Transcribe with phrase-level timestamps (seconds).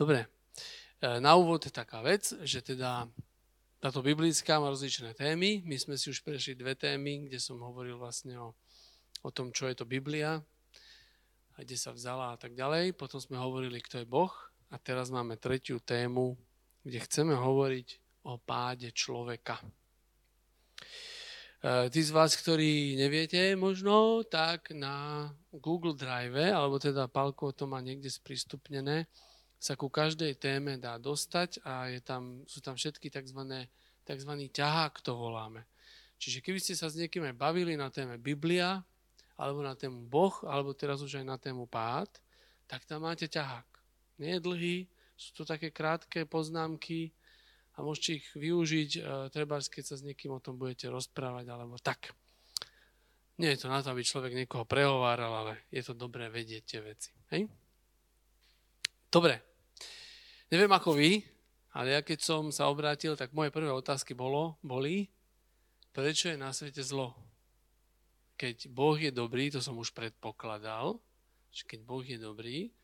[0.00, 0.24] Dobre,
[1.04, 3.04] e, na úvod je taká vec, že teda
[3.84, 5.60] táto biblická má rozličné témy.
[5.68, 8.56] My sme si už prešli dve témy, kde som hovoril vlastne o,
[9.20, 10.40] o tom, čo je to Biblia,
[11.52, 12.96] a kde sa vzala a tak ďalej.
[12.96, 14.32] Potom sme hovorili, kto je Boh.
[14.72, 16.32] A teraz máme tretiu tému,
[16.80, 19.60] kde chceme hovoriť o páde človeka.
[21.60, 27.68] E, tí z vás, ktorí neviete možno, tak na Google Drive, alebo teda Palko to
[27.68, 29.04] má niekde sprístupnené,
[29.60, 33.68] sa ku každej téme dá dostať a je tam, sú tam všetky tzv.
[34.08, 34.32] tzv.
[34.48, 35.68] ťahák, to voláme.
[36.16, 38.80] Čiže keby ste sa s niekým aj bavili na téme Biblia,
[39.36, 42.08] alebo na tému Boh, alebo teraz už aj na tému pád,
[42.64, 43.68] tak tam máte ťahák.
[44.20, 44.76] Nie je dlhý,
[45.16, 47.12] sú to také krátke poznámky,
[47.80, 49.00] a môžete ich využiť, e,
[49.32, 52.12] treba, keď sa s niekým o tom budete rozprávať, alebo tak.
[53.40, 56.80] Nie je to na to, aby človek niekoho prehováral, ale je to dobré vedieť tie
[56.84, 57.16] veci.
[57.32, 57.48] Hej?
[59.08, 59.49] Dobre.
[60.50, 61.22] Neviem ako vy,
[61.78, 65.06] ale ja keď som sa obrátil, tak moje prvé otázky bolo, boli,
[65.94, 67.14] prečo je na svete zlo?
[68.34, 70.98] Keď Boh je dobrý, to som už predpokladal,
[71.54, 72.74] že keď Boh je dobrý,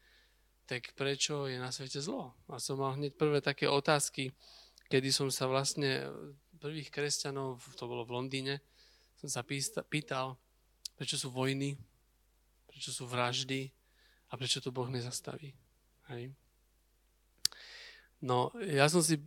[0.70, 2.39] tak prečo je na svete zlo?
[2.47, 4.30] A som mal hneď prvé také otázky,
[4.86, 6.06] kedy som sa vlastne
[6.62, 8.62] prvých kresťanov, to bolo v Londýne,
[9.19, 9.42] som sa
[9.83, 10.39] pýtal,
[10.95, 11.75] prečo sú vojny,
[12.70, 13.75] prečo sú vraždy
[14.30, 15.51] a prečo to Boh nezastaví.
[16.14, 16.30] Hej.
[18.27, 19.22] No, ja som si e,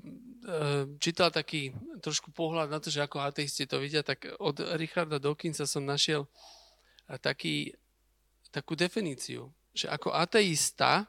[1.00, 1.72] čítal taký
[2.03, 6.28] trošku pohľad na to, že ako ateisti to vidia, tak od Richarda Dawkinsa som našiel
[7.23, 7.72] taký,
[8.52, 11.08] takú definíciu, že ako ateista,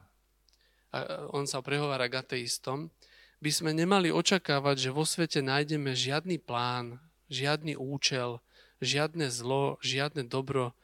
[0.95, 2.95] a on sa prehovára k ateistom,
[3.43, 8.39] by sme nemali očakávať, že vo svete nájdeme žiadny plán, žiadny účel,
[8.79, 10.77] žiadne zlo, žiadne dobro.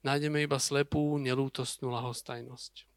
[0.00, 2.89] Nájdeme iba slepú, nelútostnú lahostajnosť.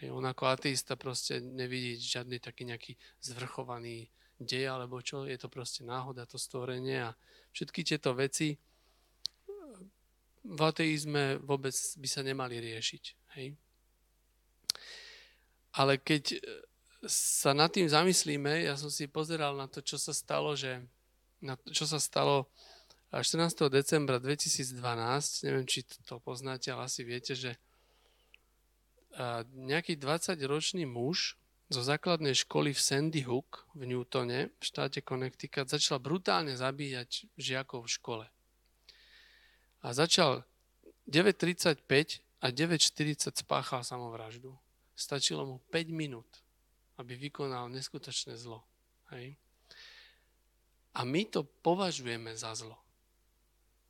[0.00, 4.08] Hej, on ako ateista proste nevidí žiadny taký nejaký zvrchovaný
[4.40, 7.16] dej alebo čo, je to proste náhoda, to stvorenie a
[7.52, 8.56] všetky tieto veci
[10.40, 13.04] v ateizme vôbec by sa nemali riešiť.
[13.36, 13.52] Hej.
[15.76, 16.40] Ale keď
[17.06, 20.80] sa nad tým zamyslíme, ja som si pozeral na to, čo sa stalo, že
[21.40, 22.48] na to, čo sa stalo
[23.12, 23.68] 14.
[23.68, 24.80] decembra 2012,
[25.44, 27.56] neviem, či to poznáte, ale asi viete, že
[29.56, 31.38] nejaký 20-ročný muž
[31.70, 37.86] zo základnej školy v Sandy Hook v Newtone v štáte Connecticut začal brutálne zabíjať žiakov
[37.86, 38.26] v škole.
[39.80, 40.42] A začal
[41.06, 41.82] 9.35
[42.42, 44.54] a 9.40 spáchal samovraždu.
[44.98, 46.28] Stačilo mu 5 minút
[47.00, 48.60] aby vykonal neskutočné zlo.
[49.16, 49.40] Hej?
[50.92, 52.76] A my to považujeme za zlo.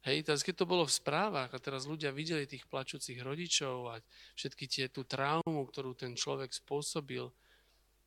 [0.01, 4.01] Hej, teraz keď to bolo v správach a teraz ľudia videli tých plačúcich rodičov a
[4.33, 7.29] všetky tie tú traumu, ktorú ten človek spôsobil,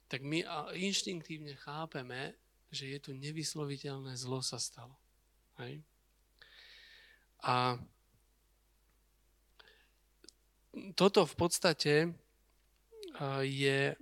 [0.10, 0.42] tak my
[0.74, 2.34] inštinktívne chápeme,
[2.74, 4.98] že je tu nevysloviteľné zlo sa stalo.
[5.62, 5.86] Hej?
[7.46, 7.78] A
[10.98, 11.94] toto v podstate
[13.46, 13.94] je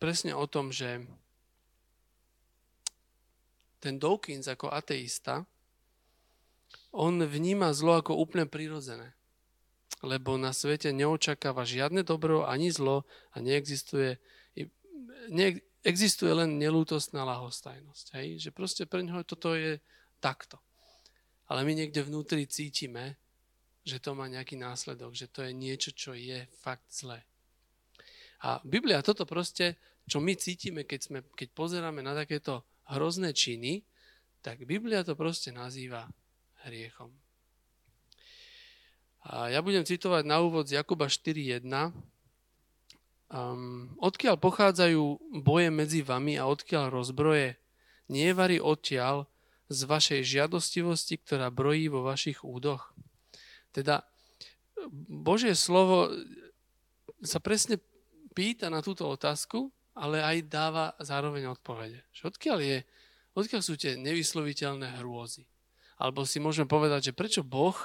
[0.00, 1.04] presne o tom, že
[3.76, 5.44] ten Dawkins ako ateista,
[6.92, 9.16] on vníma zlo ako úplne prirodzené.
[10.04, 14.20] Lebo na svete neočakáva žiadne dobro ani zlo a neexistuje,
[15.32, 15.48] ne,
[15.82, 18.06] existuje len nelútostná lahostajnosť.
[18.20, 18.28] Hej?
[18.48, 19.80] Že proste pre neho toto je
[20.20, 20.60] takto.
[21.48, 23.18] Ale my niekde vnútri cítime,
[23.82, 27.26] že to má nejaký následok, že to je niečo, čo je fakt zlé.
[28.42, 33.86] A Biblia toto proste, čo my cítime, keď, sme, keď pozeráme na takéto hrozné činy,
[34.42, 36.10] tak Biblia to proste nazýva
[36.68, 37.10] hriechom.
[39.22, 41.62] A ja budem citovať na úvod z Jakuba 4.1.
[43.32, 45.02] Um, odkiaľ pochádzajú
[45.40, 47.56] boje medzi vami a odkiaľ rozbroje,
[48.10, 49.30] nie varí odtiaľ
[49.72, 52.92] z vašej žiadostivosti, ktorá brojí vo vašich údoch.
[53.72, 54.04] Teda
[55.08, 56.12] Božie slovo
[57.22, 57.78] sa presne
[58.34, 62.04] pýta na túto otázku, ale aj dáva zároveň odpovede.
[62.20, 62.78] Odkiaľ, je,
[63.36, 65.48] odkiaľ sú tie nevysloviteľné hrôzy?
[66.02, 67.78] Alebo si môžeme povedať, že prečo Boh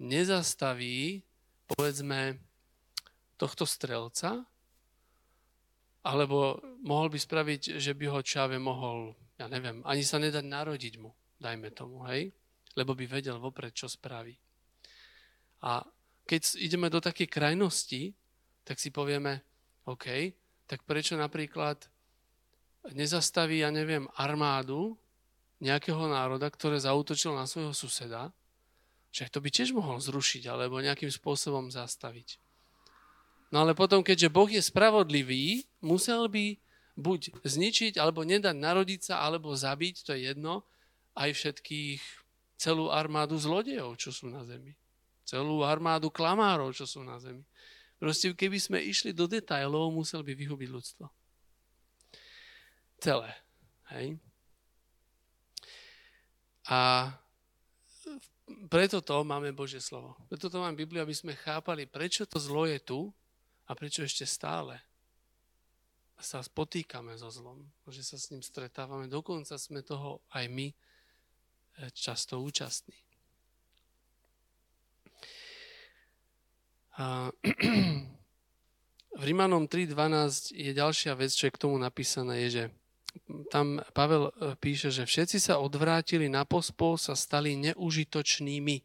[0.00, 1.20] nezastaví,
[1.68, 2.40] povedzme,
[3.36, 4.48] tohto strelca,
[6.00, 10.94] alebo mohol by spraviť, že by ho Čave mohol, ja neviem, ani sa nedať narodiť
[10.96, 12.32] mu, dajme tomu, hej?
[12.80, 14.32] Lebo by vedel vopred, čo spraví.
[15.64, 15.84] A
[16.24, 18.16] keď ideme do takej krajnosti,
[18.64, 19.44] tak si povieme,
[19.84, 20.32] OK,
[20.64, 21.76] tak prečo napríklad
[22.96, 24.96] nezastaví, ja neviem, armádu
[25.64, 28.28] nejakého národa, ktoré zautočil na svojho suseda,
[29.08, 32.36] že to by tiež mohol zrušiť alebo nejakým spôsobom zastaviť.
[33.48, 36.58] No ale potom, keďže Boh je spravodlivý, musel by
[36.98, 40.66] buď zničiť, alebo nedať narodiť sa, alebo zabiť, to je jedno,
[41.14, 42.02] aj všetkých,
[42.58, 44.74] celú armádu zlodejov, čo sú na zemi.
[45.22, 47.46] Celú armádu klamárov, čo sú na zemi.
[47.98, 51.06] Proste keby sme išli do detajlov, musel by vyhubiť ľudstvo.
[52.98, 53.30] Celé.
[53.94, 54.18] Hej?
[56.68, 57.12] A
[58.68, 60.16] preto to máme Božie slovo.
[60.28, 63.08] Preto to máme Bibliu, aby sme chápali, prečo to zlo je tu
[63.64, 64.80] a prečo ešte stále
[66.20, 69.10] sa potýkame so zlom, že sa s ním stretávame.
[69.10, 70.76] Dokonca sme toho aj my e,
[71.92, 72.96] často účastní.
[76.96, 77.28] A
[79.20, 82.64] v Rímanom 3.12 je ďalšia vec, čo je k tomu napísané, je, že
[83.50, 88.76] tam Pavel e, píše, že všetci sa odvrátili na pospol, sa stali neužitočnými.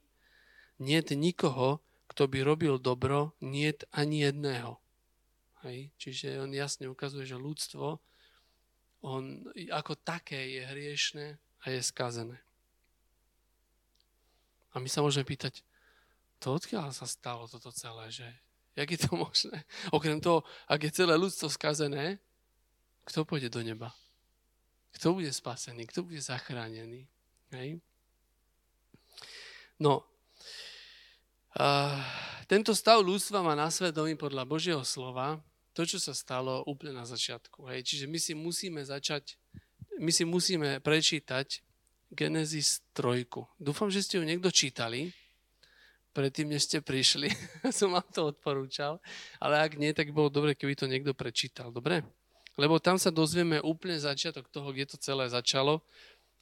[0.79, 4.79] Niet nikoho, kto by robil dobro, niet ani jedného.
[5.67, 5.91] Hej?
[5.99, 7.99] Čiže on jasne ukazuje, že ľudstvo
[8.99, 11.25] on ako také je hriešne
[11.63, 12.37] a je skazené.
[14.75, 15.63] A my sa môžeme pýtať,
[16.39, 18.27] to odkiaľ sa stalo toto celé, že
[18.75, 19.63] jak je to možné?
[19.95, 22.19] Okrem toho, ak je celé ľudstvo skazené,
[23.07, 23.95] kto pôjde do neba?
[24.95, 25.85] Kto bude spasený?
[25.89, 27.05] Kto bude zachránený?
[27.53, 27.81] Hej?
[29.79, 30.09] No,
[31.57, 31.97] a
[32.45, 35.41] tento stav ľudstva má na svedomí podľa Božieho slova
[35.73, 37.65] to, čo sa stalo úplne na začiatku.
[37.73, 37.83] Hej?
[37.89, 39.39] Čiže my si musíme začať,
[39.97, 41.65] my si musíme prečítať
[42.13, 43.25] Genesis 3.
[43.57, 45.09] Dúfam, že ste ju niekto čítali,
[46.13, 47.29] predtým, než ste prišli.
[47.77, 49.01] Som vám to odporúčal.
[49.37, 51.73] Ale ak nie, tak bolo dobre, keby to niekto prečítal.
[51.73, 52.01] Dobre?
[52.59, 55.79] Lebo tam sa dozvieme úplne začiatok toho, kde to celé začalo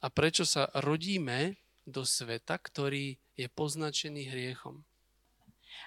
[0.02, 1.54] a prečo sa rodíme
[1.86, 4.82] do sveta, ktorý je poznačený hriechom.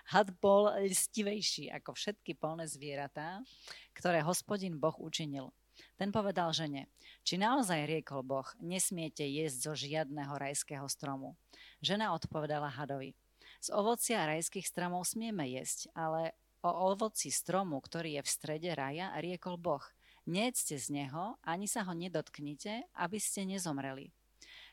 [0.07, 3.43] Had bol listivejší ako všetky polné zvieratá,
[3.91, 5.51] ktoré hospodin Boh učinil.
[5.99, 6.87] Ten povedal žene,
[7.27, 11.35] či naozaj riekol Boh, nesmiete jesť zo žiadneho rajského stromu.
[11.83, 13.11] Žena odpovedala hadovi,
[13.59, 19.11] z ovocia rajských stromov smieme jesť, ale o ovoci stromu, ktorý je v strede raja,
[19.19, 19.83] riekol Boh–
[20.29, 24.13] Nejedzte z neho, ani sa ho nedotknite, aby ste nezomreli.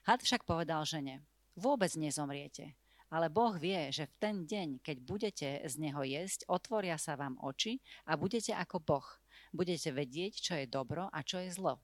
[0.05, 1.25] Had však povedal žene,
[1.57, 2.77] vôbec nezomriete,
[3.09, 7.41] ale Boh vie, že v ten deň, keď budete z neho jesť, otvoria sa vám
[7.41, 9.09] oči a budete ako Boh.
[9.57, 11.81] Budete vedieť, čo je dobro a čo je zlo.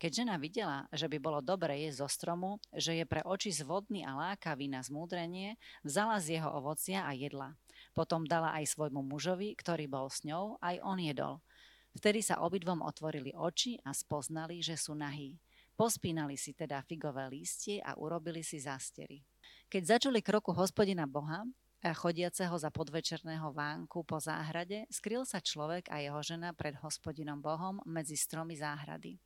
[0.00, 4.02] Keď žena videla, že by bolo dobre jesť zo stromu, že je pre oči zvodný
[4.02, 7.52] a lákavý na zmúdrenie, vzala z jeho ovocia a jedla.
[7.92, 11.44] Potom dala aj svojmu mužovi, ktorý bol s ňou, aj on jedol.
[11.90, 15.34] Vtedy sa obidvom otvorili oči a spoznali, že sú nahí.
[15.74, 19.24] Pospínali si teda figové lístie a urobili si zástery.
[19.66, 21.42] Keď začuli kroku hospodina Boha,
[21.80, 27.80] chodiaceho za podvečerného vánku po záhrade, skryl sa človek a jeho žena pred hospodinom Bohom
[27.88, 29.16] medzi stromy záhrady.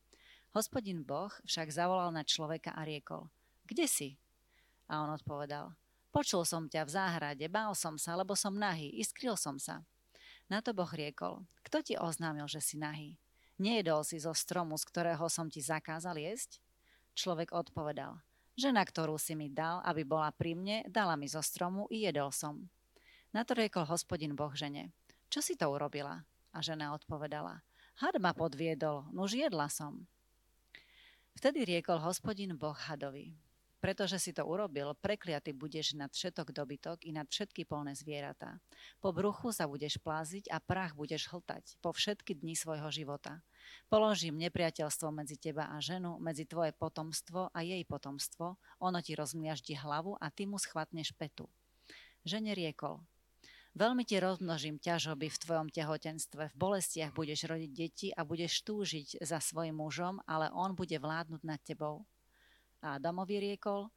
[0.54, 3.26] Hospodin Boh však zavolal na človeka a riekol,
[3.66, 4.08] kde si?
[4.86, 5.74] A on odpovedal,
[6.14, 9.82] počul som ťa v záhrade, bál som sa, lebo som nahý, i skryl som sa.
[10.52, 13.16] Na to Boh riekol, kto ti oznámil, že si nahý?
[13.56, 16.60] Nejedol si zo stromu, z ktorého som ti zakázal jesť?
[17.14, 18.18] Človek odpovedal,
[18.58, 22.34] žena, ktorú si mi dal, aby bola pri mne, dala mi zo stromu i jedol
[22.34, 22.66] som.
[23.30, 24.90] Na to riekol hospodin Boh žene,
[25.30, 26.26] čo si to urobila?
[26.54, 27.62] A žena odpovedala,
[27.98, 30.06] had ma podviedol, nuž jedla som.
[31.34, 33.34] Vtedy riekol hospodin Boh hadovi,
[33.84, 38.56] pretože si to urobil, prekliaty budeš nad všetok dobytok i nad všetky polné zvieratá.
[38.96, 43.44] Po bruchu sa budeš pláziť a prach budeš hltať po všetky dni svojho života.
[43.92, 49.76] Položím nepriateľstvo medzi teba a ženu, medzi tvoje potomstvo a jej potomstvo, ono ti rozmiaždi
[49.76, 51.52] hlavu a ty mu schvatneš petu.
[52.24, 53.04] Žene riekol,
[53.74, 59.18] Veľmi ti rozmnožím ťažoby v tvojom tehotenstve, v bolestiach budeš rodiť deti a budeš túžiť
[59.18, 62.06] za svojim mužom, ale on bude vládnuť nad tebou.
[62.84, 63.88] A Adamovi riekol,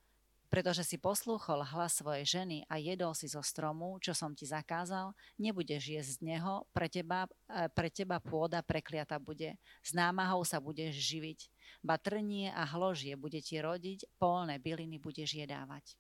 [0.48, 5.12] pretože si poslúchol hlas svojej ženy a jedol si zo stromu, čo som ti zakázal,
[5.36, 9.60] nebudeš jesť z neho, pre teba, e, pre teba pôda prekliata bude.
[9.84, 11.51] S námahou sa budeš živiť.
[11.84, 16.00] Ba trnie a hložie bude ti rodiť, polné byliny budeš jedávať.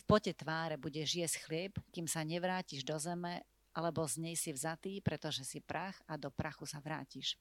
[0.00, 3.44] V pote tváre budeš jesť chlieb, kým sa nevrátiš do zeme,
[3.76, 7.36] alebo z nej si vzatý, pretože si prach a do prachu sa vrátiš.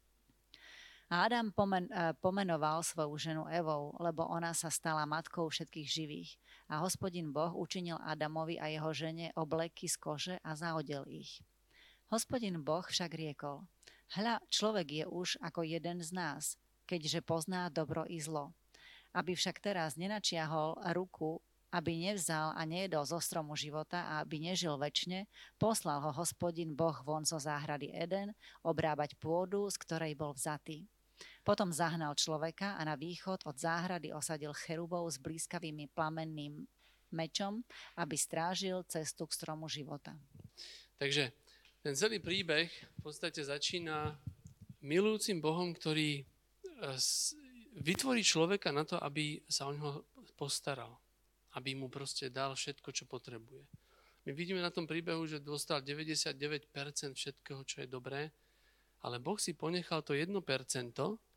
[1.09, 6.37] A Adam pomen, e, pomenoval svoju ženu Evou, lebo ona sa stala matkou všetkých živých.
[6.69, 11.41] A hospodin Boh učinil Adamovi a jeho žene obleky z kože a zaodel ich.
[12.13, 13.65] Hospodin Boh však riekol,
[14.13, 18.53] hľa, človek je už ako jeden z nás, keďže pozná dobro i zlo.
[19.09, 24.73] Aby však teraz nenačiahol ruku aby nevzal a nejedol zo stromu života a aby nežil
[24.73, 25.29] väčšine,
[25.61, 28.33] poslal ho hospodin Boh von zo záhrady Eden
[28.65, 30.89] obrábať pôdu, z ktorej bol vzatý.
[31.43, 36.63] Potom zahnal človeka a na východ od záhrady osadil cherubov s blízkavými plamenným
[37.11, 37.65] mečom,
[37.97, 40.13] aby strážil cestu k stromu života.
[40.99, 41.31] Takže
[41.81, 44.13] ten celý príbeh v podstate začína
[44.83, 46.23] milujúcim Bohom, ktorý e,
[47.79, 50.03] vytvorí človeka na to, aby sa o neho
[50.35, 50.99] postaral.
[51.57, 53.65] Aby mu proste dal všetko, čo potrebuje.
[54.27, 56.69] My vidíme na tom príbehu, že dostal 99%
[57.15, 58.29] všetkého, čo je dobré,
[59.03, 60.35] ale Boh si ponechal to 1%,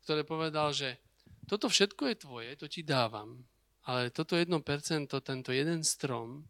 [0.03, 0.99] ktoré povedal, že
[1.47, 3.43] toto všetko je tvoje, to ti dávam,
[3.87, 4.51] ale toto 1%,
[5.07, 6.43] tento jeden strom,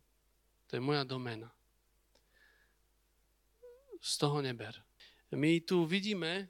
[0.69, 1.49] to je moja domena.
[4.01, 4.73] Z toho neber.
[5.33, 6.49] My tu vidíme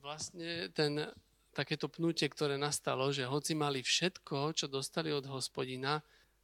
[0.00, 1.08] vlastne ten,
[1.52, 6.00] takéto pnutie, ktoré nastalo, že hoci mali všetko, čo dostali od hospodina,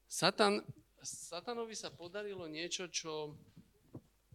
[0.06, 0.62] Satan,
[1.02, 3.34] Satanovi sa podarilo niečo, čo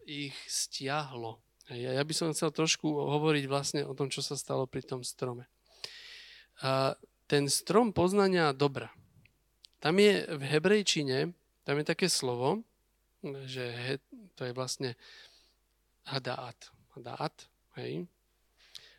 [0.04, 4.66] ich stiahlo ja, ja by som chcel trošku hovoriť vlastne o tom, čo sa stalo
[4.66, 5.46] pri tom strome.
[6.62, 6.98] A
[7.30, 8.90] ten strom poznania dobra.
[9.78, 12.62] Tam je v hebrejčine, tam je také slovo,
[13.46, 13.94] že he,
[14.34, 14.98] to je vlastne
[16.06, 16.70] hadaat.
[16.98, 17.46] Hadaat,
[17.78, 18.06] hej.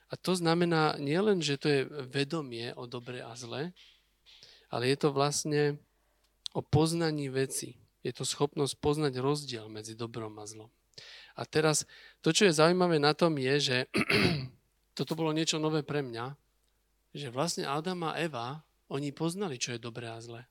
[0.08, 3.74] A to znamená nielen, že to je vedomie o dobre a zle,
[4.70, 5.78] ale je to vlastne
[6.54, 7.78] o poznaní veci.
[8.06, 10.70] Je to schopnosť poznať rozdiel medzi dobrom a zlom.
[11.34, 11.90] A teraz
[12.22, 13.78] to, čo je zaujímavé na tom je, že
[14.98, 16.38] toto bolo niečo nové pre mňa,
[17.14, 20.46] že vlastne Adam a Eva, oni poznali, čo je dobré a zlé.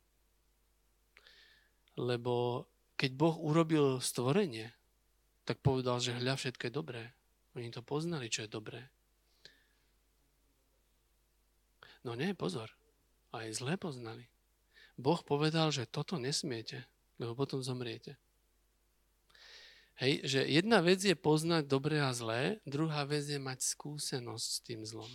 [1.94, 2.66] Lebo
[2.98, 4.74] keď Boh urobil stvorenie,
[5.42, 7.02] tak povedal, že hľa všetko je dobré.
[7.58, 8.88] Oni to poznali, čo je dobré.
[12.02, 12.70] No nie, pozor.
[13.30, 14.26] Aj zlé poznali.
[14.98, 16.86] Boh povedal, že toto nesmiete,
[17.18, 18.18] lebo potom zomriete.
[20.00, 24.58] Hej, že jedna vec je poznať dobré a zlé, druhá vec je mať skúsenosť s
[24.64, 25.10] tým zlom.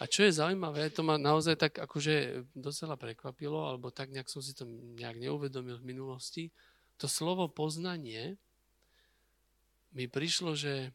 [0.00, 4.42] A čo je zaujímavé, to ma naozaj tak akože docela prekvapilo, alebo tak nejak som
[4.42, 6.44] si to nejak neuvedomil v minulosti,
[6.98, 8.38] to slovo poznanie
[9.92, 10.94] mi prišlo, že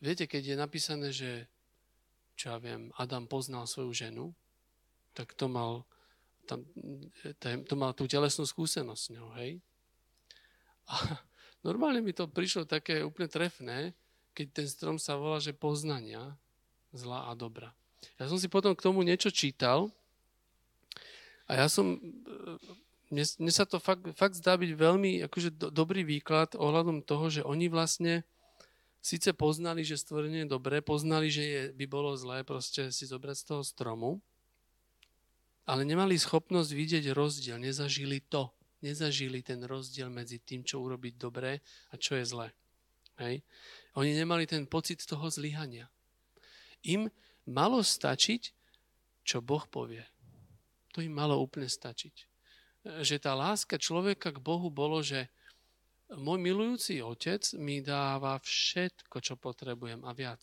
[0.00, 1.50] viete, keď je napísané, že
[2.38, 4.26] čo ja viem, Adam poznal svoju ženu,
[5.12, 5.82] tak to mal,
[6.46, 6.62] tam,
[7.42, 9.58] to mal tú telesnú skúsenosť s ňou, hej?
[10.86, 11.18] A,
[11.66, 13.92] Normálne mi to prišlo také úplne trefné,
[14.34, 16.38] keď ten strom sa volá, že poznania
[16.94, 17.74] zla a dobra.
[18.22, 19.90] Ja som si potom k tomu niečo čítal
[21.50, 21.98] a ja som,
[23.10, 27.26] mne, mne sa to fakt, fakt zdá byť veľmi akože do, dobrý výklad ohľadom toho,
[27.26, 28.22] že oni vlastne
[29.02, 33.36] síce poznali, že stvorenie je dobré, poznali, že je, by bolo zlé proste si zobrať
[33.40, 34.10] z toho stromu,
[35.66, 41.58] ale nemali schopnosť vidieť rozdiel, nezažili to nezažili ten rozdiel medzi tým, čo urobiť dobré
[41.90, 42.48] a čo je zlé.
[43.18, 43.42] Hej?
[43.98, 45.90] Oni nemali ten pocit toho zlyhania.
[46.86, 47.10] Im
[47.50, 48.42] malo stačiť,
[49.26, 50.06] čo Boh povie.
[50.94, 52.14] To im malo úplne stačiť.
[53.02, 55.28] Že tá láska človeka k Bohu bolo, že
[56.14, 60.40] môj milujúci otec mi dáva všetko, čo potrebujem a viac.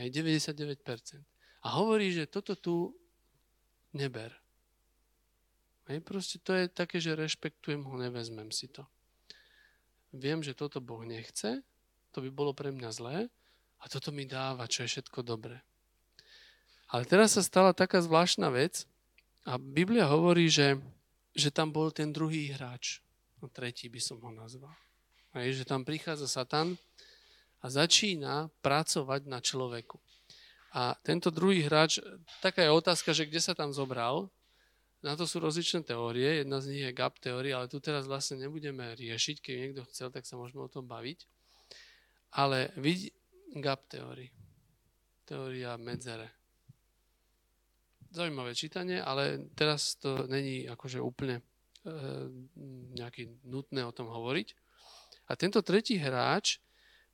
[0.00, 1.20] Hej, 99%.
[1.62, 2.96] A hovorí, že toto tu
[3.92, 4.41] neber.
[5.90, 8.86] Hej, proste to je také, že rešpektujem ho, nevezmem si to.
[10.14, 11.64] Viem, že toto Boh nechce,
[12.12, 13.16] to by bolo pre mňa zlé
[13.80, 15.58] a toto mi dáva, čo je všetko dobré.
[16.92, 18.84] Ale teraz sa stala taká zvláštna vec
[19.48, 20.76] a Biblia hovorí, že,
[21.32, 23.00] že tam bol ten druhý hráč.
[23.40, 24.76] No, tretí by som ho nazval.
[25.34, 26.76] Hej, že tam prichádza Satan
[27.64, 29.96] a začína pracovať na človeku.
[30.76, 31.98] A tento druhý hráč,
[32.44, 34.28] taká je otázka, že kde sa tam zobral,
[35.02, 38.38] na to sú rozličné teórie, jedna z nich je GAP teória, ale tu teraz vlastne
[38.38, 41.26] nebudeme riešiť, keď niekto chcel, tak sa môžeme o tom baviť.
[42.38, 43.10] Ale vidí
[43.58, 44.30] GAP teórii.
[45.26, 46.30] Teória medzere.
[48.14, 51.44] Zaujímavé čítanie, ale teraz to není akože úplne e,
[52.94, 54.54] nejaký nutné o tom hovoriť.
[55.26, 56.62] A tento tretí hráč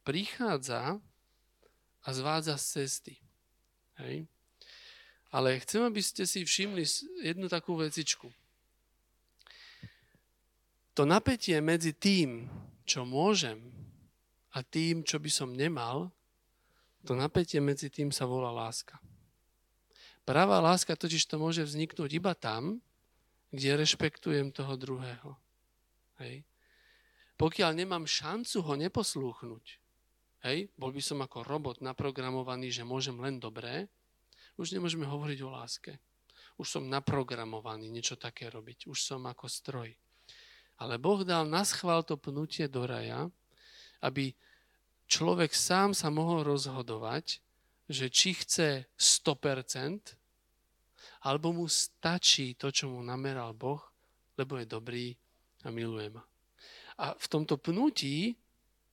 [0.05, 1.01] prichádza
[2.05, 3.15] a zvádza z cesty.
[4.03, 4.27] Hej?
[5.29, 6.85] Ale chcem, aby ste si všimli
[7.21, 8.33] jednu takú vecičku.
[10.97, 12.49] To napätie medzi tým,
[12.89, 13.61] čo môžem
[14.57, 16.11] a tým, čo by som nemal,
[17.07, 18.99] to napätie medzi tým sa volá láska.
[20.27, 22.83] Pravá láska totiž to môže vzniknúť iba tam,
[23.49, 25.33] kde rešpektujem toho druhého.
[26.21, 26.45] Hej.
[27.39, 29.65] Pokiaľ nemám šancu ho neposlúchnuť,
[30.51, 33.87] hej, bol by som ako robot naprogramovaný, že môžem len dobré,
[34.59, 36.03] už nemôžeme hovoriť o láske.
[36.59, 39.95] už som naprogramovaný niečo také robiť, už som ako stroj.
[40.83, 43.31] Ale Boh dal na schvál to pnutie do raja,
[44.03, 44.35] aby
[45.07, 47.39] človek sám sa mohol rozhodovať,
[47.87, 50.19] že či chce 100%,
[51.23, 53.83] alebo mu stačí to, čo mu nameral Boh,
[54.39, 55.07] lebo je dobrý
[55.63, 56.23] a miluje ma.
[56.99, 58.35] A v tomto pnutí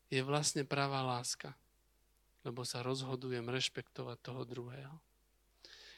[0.09, 1.53] je vlastne pravá láska,
[2.45, 5.04] lebo sa rozhodujem rešpektovať toho druhého.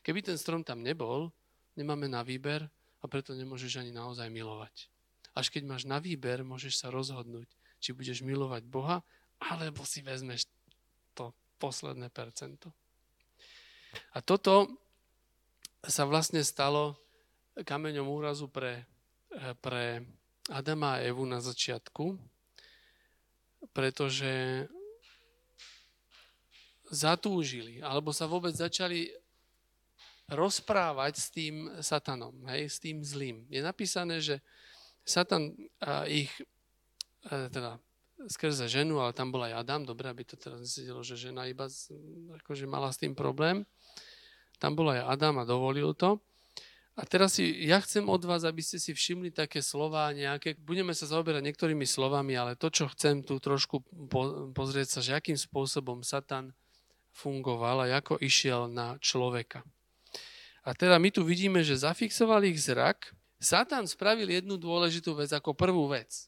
[0.07, 1.27] Keby ten strom tam nebol,
[1.75, 2.63] nemáme na výber
[3.03, 4.87] a preto nemôžeš ani naozaj milovať.
[5.35, 7.51] Až keď máš na výber, môžeš sa rozhodnúť,
[7.83, 9.03] či budeš milovať Boha,
[9.35, 10.47] alebo si vezmeš
[11.11, 12.71] to posledné percento.
[14.15, 14.71] A toto
[15.83, 16.95] sa vlastne stalo
[17.59, 18.87] kameňom úrazu pre,
[19.59, 20.07] pre
[20.47, 22.15] Adama a Evu na začiatku,
[23.75, 24.63] pretože
[26.87, 29.11] zatúžili, alebo sa vôbec začali
[30.27, 33.47] rozprávať s tým satanom, hej, s tým zlým.
[33.47, 34.43] Je napísané, že
[35.07, 35.55] Satan
[36.11, 36.31] ich,
[37.23, 37.79] teda
[38.27, 41.71] skrze ženu, ale tam bol aj Adam, dobre, aby to teraz nesedelo, že žena iba
[42.43, 43.63] akože mala s tým problém.
[44.59, 46.19] Tam bol aj Adam a dovolil to.
[46.97, 50.97] A teraz si, ja chcem od vás, aby ste si všimli také slova nejaké, budeme
[50.97, 55.37] sa zaoberať niektorými slovami, ale to, čo chcem tu trošku po, pozrieť sa, že akým
[55.37, 56.57] spôsobom Satan
[57.13, 59.61] fungoval a ako išiel na človeka.
[60.67, 65.53] A teda my tu vidíme, že zafixoval ich zrak Satan spravil jednu dôležitú vec ako
[65.53, 66.25] prvú vec.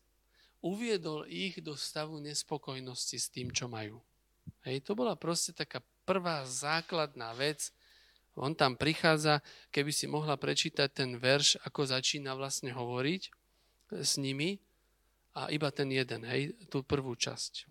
[0.62, 3.98] Uviedol ich do stavu nespokojnosti s tým, čo majú.
[4.62, 7.74] Hej, to bola proste taká prvá základná vec.
[8.38, 9.42] On tam prichádza,
[9.74, 13.22] keby si mohla prečítať ten verš, ako začína vlastne hovoriť
[13.90, 14.62] s nimi
[15.34, 17.66] a iba ten jeden, hej, tú prvú časť.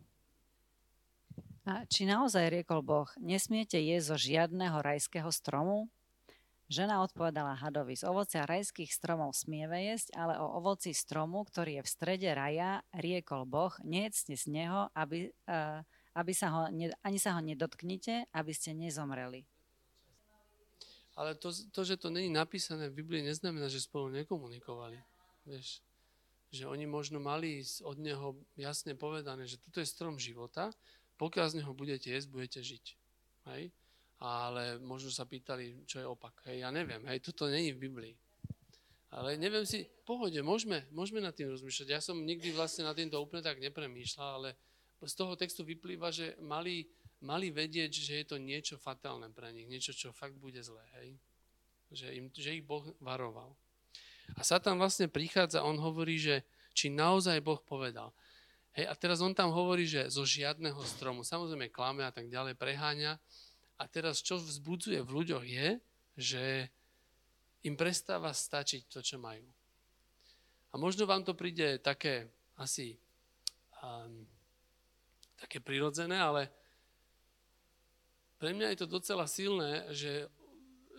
[1.69, 5.93] A či naozaj riekol Boh, nesmiete jesť zo žiadneho rajského stromu?
[6.69, 11.83] Žena odpovedala hadovi, z ovocia rajských stromov smieve jesť, ale o ovoci stromu, ktorý je
[11.89, 15.81] v strede raja, riekol Boh, nejedzte z neho, aby, uh,
[16.13, 19.49] aby sa ho, ne, ani sa ho nedotknite, aby ste nezomreli.
[21.17, 25.01] Ale to, to, že to není napísané v Biblii, neznamená, že spolu nekomunikovali.
[25.49, 25.81] Vieš,
[26.53, 30.69] že oni možno mali od neho jasne povedané, že toto je strom života,
[31.17, 32.85] pokiaľ z neho budete jesť, budete žiť.
[33.57, 33.73] Hej?
[34.19, 36.43] Ale možno sa pýtali, čo je opak.
[36.51, 38.15] Hej, ja neviem, hej, toto není v Biblii.
[39.09, 41.89] Ale neviem si, pohode, môžeme, môžeme nad tým rozmýšľať.
[41.89, 44.51] Ja som nikdy vlastne nad týmto úplne tak nepremýšľal, ale
[45.01, 46.85] z toho textu vyplýva, že mali,
[47.23, 51.09] mali vedieť, že je to niečo fatálne pre nich, niečo, čo fakt bude zlé, hej.
[51.89, 53.57] Že, im, že ich Boh varoval.
[54.37, 56.45] A Satan vlastne prichádza, on hovorí, že
[56.77, 58.13] či naozaj Boh povedal.
[58.77, 62.61] Hej, a teraz on tam hovorí, že zo žiadneho stromu, samozrejme klame a tak ďalej,
[62.61, 63.17] preháňa,
[63.79, 65.69] a teraz, čo vzbudzuje v ľuďoch je,
[66.19, 66.45] že
[67.63, 69.47] im prestáva stačiť to, čo majú.
[70.71, 72.99] A možno vám to príde také asi
[73.81, 74.27] um,
[75.39, 76.51] také prirodzené, ale
[78.39, 80.27] pre mňa je to docela silné, že,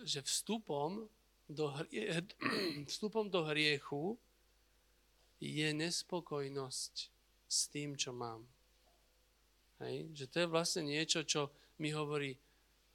[0.04, 1.08] že vstupom,
[1.50, 2.24] do hrie,
[2.90, 4.16] vstupom do hriechu
[5.42, 6.94] je nespokojnosť
[7.50, 8.46] s tým, čo mám.
[9.82, 10.06] Hej?
[10.14, 11.50] Že to je vlastne niečo, čo
[11.82, 12.36] mi hovorí,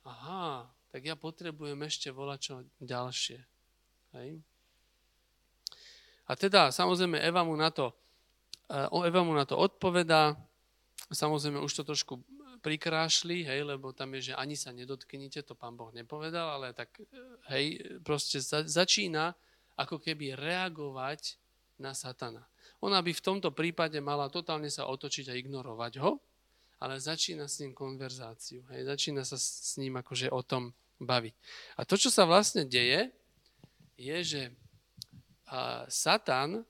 [0.05, 3.39] aha, tak ja potrebujem ešte volať čo ďalšie.
[4.15, 4.39] Hej.
[6.25, 7.91] A teda, samozrejme, Eva mu na to,
[8.71, 10.33] uh, Eva mu na to odpovedá,
[11.11, 12.21] samozrejme už to trošku
[12.65, 16.97] prikrášli, hej, lebo tam je, že ani sa nedotknite, to pán Boh nepovedal, ale tak,
[17.53, 19.37] hej, proste za, začína
[19.77, 21.37] ako keby reagovať
[21.77, 22.41] na satana.
[22.81, 26.17] Ona by v tomto prípade mala totálne sa otočiť a ignorovať ho,
[26.79, 28.63] ale začína s ním konverzáciu.
[28.71, 31.33] Hej, začína sa s ním akože o tom baviť.
[31.79, 33.11] A to, čo sa vlastne deje,
[33.95, 34.41] je, že
[35.45, 36.65] a Satan,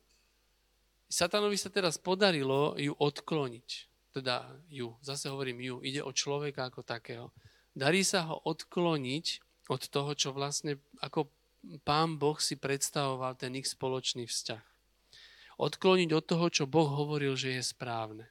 [1.07, 3.69] Satanovi sa teraz podarilo ju odkloniť.
[4.11, 7.31] Teda ju, zase hovorím ju, ide o človeka ako takého.
[7.75, 11.31] Darí sa ho odkloniť od toho, čo vlastne ako
[11.87, 14.63] pán Boh si predstavoval ten ich spoločný vzťah.
[15.55, 18.27] Odkloniť od toho, čo Boh hovoril, že je správne.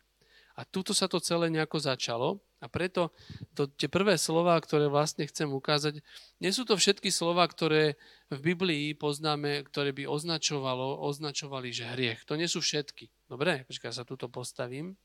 [0.55, 3.11] A tuto sa to celé nejako začalo a preto
[3.53, 5.99] to, tie prvé slova, ktoré vlastne chcem ukázať,
[6.39, 8.01] nie sú to všetky slova, ktoré
[8.33, 12.25] v Biblii poznáme, ktoré by označovalo, označovali, že hriech.
[12.25, 13.11] To nie sú všetky.
[13.27, 14.97] Dobre, počkaj, sa tuto postavím.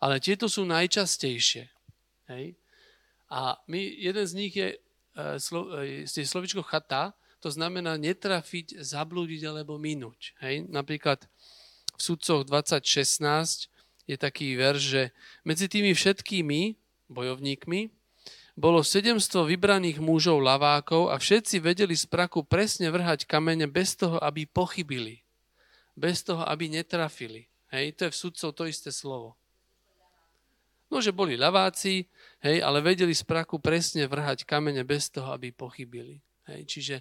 [0.00, 1.70] Ale tieto sú najčastejšie.
[2.32, 2.58] Hej?
[3.30, 4.80] A my, jeden z nich je,
[5.38, 10.34] slo, uh, je slovičko chata, to znamená netrafiť, zablúdiť alebo minúť.
[10.42, 10.66] Hej?
[10.66, 11.28] Napríklad
[11.94, 13.75] v sudcoch 2016
[14.06, 15.02] je taký verš, že
[15.42, 16.78] medzi tými všetkými
[17.10, 17.90] bojovníkmi
[18.56, 19.20] bolo 700
[19.52, 25.20] vybraných mužov lavákov a všetci vedeli z praku presne vrhať kamene bez toho, aby pochybili.
[25.92, 27.52] Bez toho, aby netrafili.
[27.68, 29.36] Hej, to je v sudcov to isté slovo.
[30.86, 32.06] No, že boli laváci,
[32.40, 36.22] hej, ale vedeli z praku presne vrhať kamene bez toho, aby pochybili.
[36.46, 36.96] Hej, čiže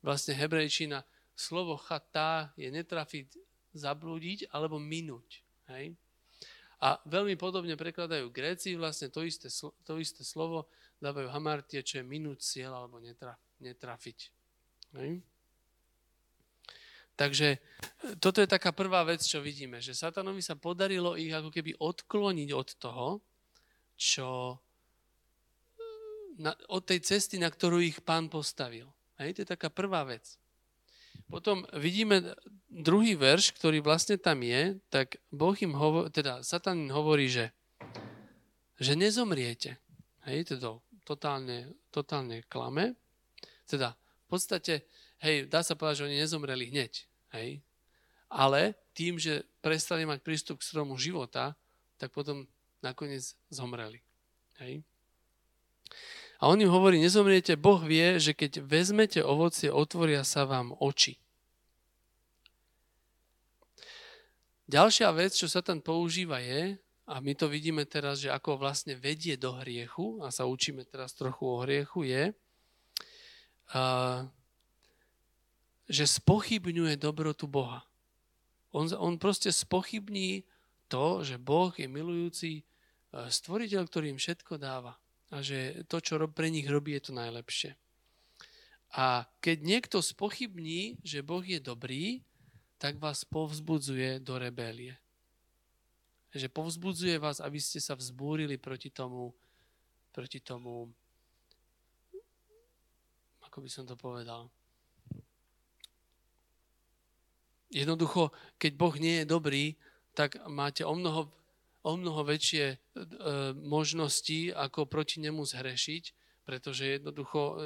[0.00, 1.04] vlastne hebrejčina,
[1.36, 3.36] slovo chatá je netrafiť,
[3.76, 5.44] zablúdiť alebo minúť.
[5.68, 5.94] Hej.
[6.76, 9.48] A veľmi podobne prekladajú Gréci vlastne to isté,
[9.84, 10.68] to isté slovo,
[11.00, 14.18] dávajú hamartie, čo je minúť cieľ alebo netraf, netrafiť.
[15.00, 15.24] Hej?
[17.16, 17.58] Takže e,
[18.20, 22.48] toto je taká prvá vec, čo vidíme, že satanovi sa podarilo ich ako keby odkloniť
[22.52, 23.08] od toho,
[23.96, 24.56] čo e,
[26.44, 28.92] na, od tej cesty, na ktorú ich pán postavil.
[29.16, 29.40] Hej?
[29.40, 30.36] To je taká prvá vec.
[31.26, 32.22] Potom vidíme
[32.70, 37.50] druhý verš, ktorý vlastne tam je, tak Boh im hovorí, teda Satan hovorí, že,
[38.78, 39.74] že nezomriete.
[40.26, 42.94] Hej, to totálne, totálne klame.
[43.66, 44.86] Teda v podstate,
[45.22, 46.92] hej, dá sa povedať, že oni nezomreli hneď.
[47.34, 47.62] Hej.
[48.26, 51.54] Ale tým, že prestali mať prístup k stromu života,
[51.98, 52.46] tak potom
[52.82, 54.02] nakoniec zomreli.
[54.62, 54.82] Hej.
[56.36, 61.16] A on im hovorí, nezomriete, Boh vie, že keď vezmete ovocie, otvoria sa vám oči.
[64.68, 68.98] Ďalšia vec, čo sa tam používa je, a my to vidíme teraz, že ako vlastne
[68.98, 72.24] vedie do hriechu, a sa učíme teraz trochu o hriechu, je,
[75.86, 77.86] že spochybňuje dobrotu Boha.
[78.74, 80.44] On, on proste spochybní
[80.90, 82.66] to, že Boh je milujúci
[83.14, 84.98] stvoriteľ, ktorý im všetko dáva
[85.30, 87.74] a že to, čo pre nich robí, je to najlepšie.
[88.94, 92.22] A keď niekto spochybní, že Boh je dobrý,
[92.78, 94.94] tak vás povzbudzuje do rebélie.
[96.30, 99.34] Že povzbudzuje vás, aby ste sa vzbúrili proti tomu,
[100.12, 100.88] proti tomu,
[103.42, 104.48] ako by som to povedal.
[107.72, 109.64] Jednoducho, keď Boh nie je dobrý,
[110.16, 111.28] tak máte o mnoho
[111.86, 112.76] o mnoho väčšie e,
[113.54, 116.04] možnosti, ako proti nemu zhrešiť,
[116.42, 117.56] pretože jednoducho e,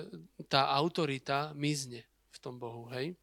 [0.45, 2.85] tá autorita mizne v tom Bohu.
[2.93, 3.17] Hej?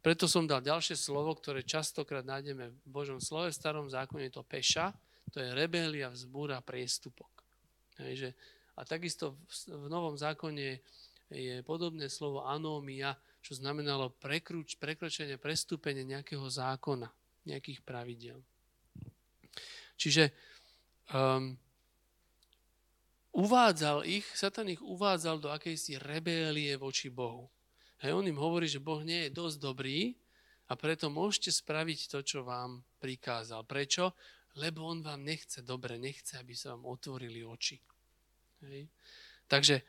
[0.00, 4.34] Preto som dal ďalšie slovo, ktoré častokrát nájdeme v Božom slove, v starom zákone je
[4.34, 4.96] to peša,
[5.30, 7.30] to je rebelia, vzbúra, priestupok.
[8.00, 8.28] Hej, že,
[8.74, 10.80] a takisto v, v Novom zákone
[11.28, 17.08] je podobné slovo anómia, čo znamenalo prekruč, prekročenie, prestúpenie nejakého zákona,
[17.48, 18.40] nejakých pravidel.
[20.02, 20.34] Čiže
[21.14, 21.54] um,
[23.30, 27.46] uvádzal ich, Satan ich uvádzal do akejsi rebélie voči Bohu.
[28.02, 30.18] Hej, on im hovorí, že Boh nie je dosť dobrý
[30.66, 33.62] a preto môžete spraviť to, čo vám prikázal.
[33.62, 34.18] Prečo?
[34.58, 37.78] Lebo on vám nechce dobre, nechce, aby sa vám otvorili oči.
[38.66, 38.90] Hej.
[39.46, 39.86] Takže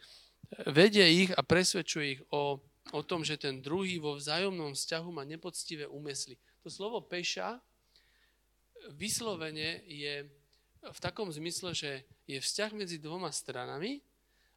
[0.70, 2.62] vedie ich a presvedčuje ich o,
[2.94, 6.38] o tom, že ten druhý vo vzájomnom vzťahu má nepoctivé úmysly.
[6.62, 7.58] To slovo peša
[8.92, 10.28] vyslovene je
[10.84, 14.04] v takom zmysle, že je vzťah medzi dvoma stranami,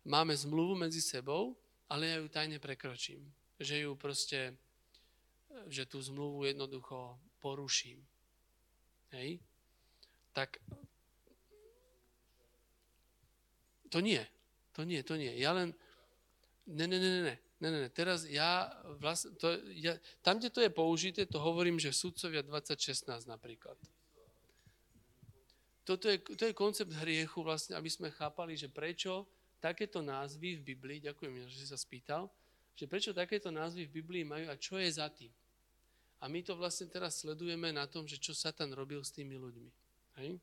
[0.02, 1.54] máme zmluvu medzi sebou,
[1.86, 3.22] ale ja ju tajne prekročím.
[3.62, 4.40] Že ju proste,
[5.70, 8.02] že tú zmluvu jednoducho poruším.
[9.14, 9.38] Hej?
[10.34, 10.58] Tak
[13.88, 14.20] to nie.
[14.74, 15.32] To nie, to nie.
[15.38, 15.72] Ja len...
[16.66, 17.36] Ne, ne, ne, ne, ne.
[17.56, 17.88] Ne, ne.
[17.88, 18.68] Teraz ja,
[19.00, 23.80] vlastne, to, ja tam, kde to je použité, to hovorím, že sudcovia 2016 napríklad
[25.86, 29.22] toto je, to je koncept hriechu, vlastne, aby sme chápali, že prečo
[29.62, 32.26] takéto názvy v Biblii, ďakujem, že si sa spýtal,
[32.74, 35.30] že prečo takéto názvy v Biblii majú a čo je za tým.
[36.18, 39.70] A my to vlastne teraz sledujeme na tom, že čo Satan robil s tými ľuďmi.
[40.18, 40.42] Hej?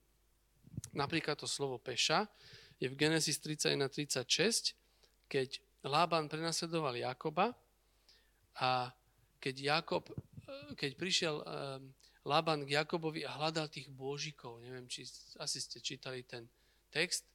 [0.95, 2.25] Napríklad to slovo peša
[2.79, 4.79] je v Genesis 31 36,
[5.27, 7.51] keď Lában prenasledoval Jakoba
[8.55, 8.95] a
[9.43, 11.45] keď Jakob, eh, keď prišiel eh,
[12.23, 14.63] Laban k Jakobovi a hľadal tých božikov.
[14.63, 15.03] Neviem, či
[15.39, 16.47] asi ste čítali ten
[16.87, 17.27] text.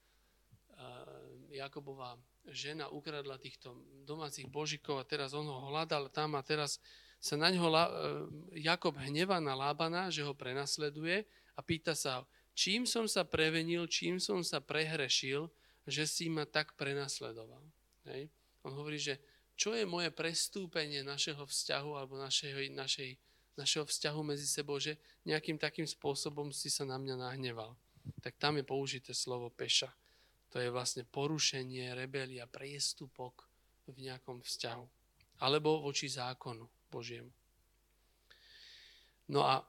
[1.53, 2.17] Jakobová
[2.49, 3.77] žena ukradla týchto
[4.09, 6.81] domácich božikov a teraz on ho hľadal tam a teraz
[7.19, 7.77] sa na ňo e,
[8.63, 11.27] Jakob hneva na Lábana, že ho prenasleduje
[11.59, 12.23] a pýta sa,
[12.55, 15.51] čím som sa prevenil, čím som sa prehrešil,
[15.83, 17.65] že si ma tak prenasledoval.
[18.07, 18.31] Hej.
[18.63, 19.19] On hovorí, že
[19.59, 23.19] čo je moje prestúpenie našeho vzťahu alebo našej, našej
[23.59, 24.95] našeho vzťahu medzi sebou, že
[25.27, 27.75] nejakým takým spôsobom si sa na mňa nahneval.
[28.23, 29.91] Tak tam je použité slovo peša.
[30.55, 33.45] To je vlastne porušenie, rebelia, priestupok
[33.91, 34.87] v nejakom vzťahu.
[35.43, 37.29] Alebo voči zákonu Božiemu.
[39.29, 39.61] No a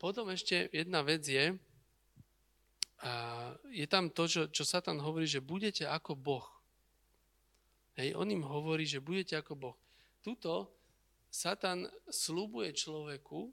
[0.00, 1.52] potom ešte jedna vec je,
[3.02, 3.12] a
[3.68, 6.46] je tam to, čo, čo Satan hovorí, že budete ako Boh.
[7.98, 9.76] Hej, on im hovorí, že budete ako Boh.
[10.22, 10.70] Tuto
[11.32, 13.48] Satan slúbuje človeku,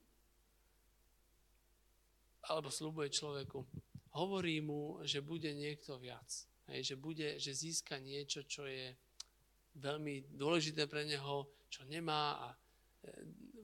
[2.52, 3.64] alebo slúbuje človeku,
[4.20, 6.28] hovorí mu, že bude niekto viac.
[6.68, 8.92] Hej, že, bude, že získa niečo, čo je
[9.80, 12.58] veľmi dôležité pre neho, čo nemá a e,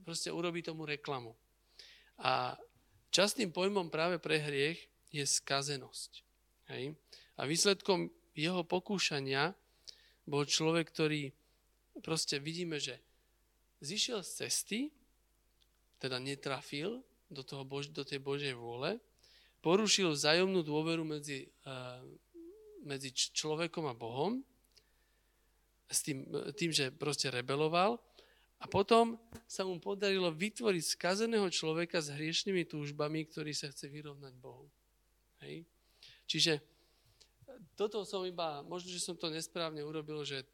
[0.02, 1.36] proste urobí tomu reklamu.
[2.24, 2.56] A
[3.12, 4.80] častým pojmom práve pre hriech
[5.12, 6.12] je skazenosť.
[6.72, 6.96] Hej?
[7.36, 9.52] A výsledkom jeho pokúšania
[10.24, 11.36] bol človek, ktorý
[12.00, 13.05] proste vidíme, že
[13.86, 14.80] zišiel z cesty,
[16.02, 18.98] teda netrafil do, toho Bož, do tej Božej vôle,
[19.62, 22.02] porušil vzájomnú dôveru medzi, uh,
[22.86, 24.42] medzi človekom a Bohom,
[25.86, 26.26] s tým,
[26.58, 28.02] tým, že proste rebeloval
[28.58, 34.34] a potom sa mu podarilo vytvoriť skazeného človeka s hriešnými túžbami, ktorý sa chce vyrovnať
[34.42, 34.66] Bohu.
[35.46, 35.68] Hej?
[36.26, 36.58] Čiže
[37.78, 40.48] toto som iba, možno, že som to nesprávne urobil, že,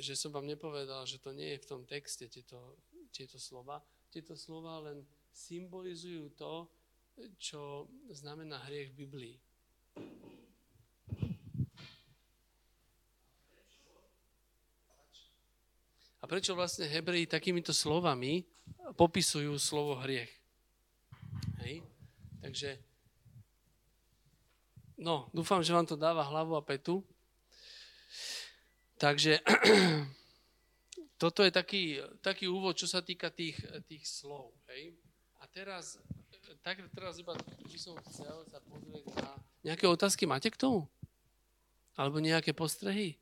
[0.00, 2.80] že som vám nepovedal, že to nie je v tom texte tieto,
[3.12, 3.84] tieto slova.
[4.10, 6.66] Tieto slova len symbolizujú to,
[7.36, 9.36] čo znamená hriech v Biblii.
[16.20, 18.44] A prečo vlastne Hebreji takýmito slovami
[18.96, 20.28] popisujú slovo hriech?
[21.64, 21.80] Hej?
[22.40, 22.70] Takže,
[25.00, 27.00] no, dúfam, že vám to dáva hlavu a petu.
[29.00, 29.40] Takže
[31.22, 33.56] toto je taký, taký úvod, čo sa týka tých,
[33.88, 34.52] tých slov.
[34.68, 34.92] Hej?
[35.40, 35.96] A teraz,
[36.60, 37.32] tak teraz iba
[37.64, 39.40] by som chcel sa pozrieť na...
[39.64, 40.84] Nejaké otázky máte k tomu?
[41.96, 43.16] Alebo nejaké postrehy?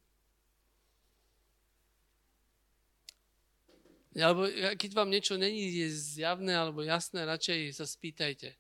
[4.19, 8.51] Alebo keď vám niečo není zjavné alebo jasné, radšej sa spýtajte.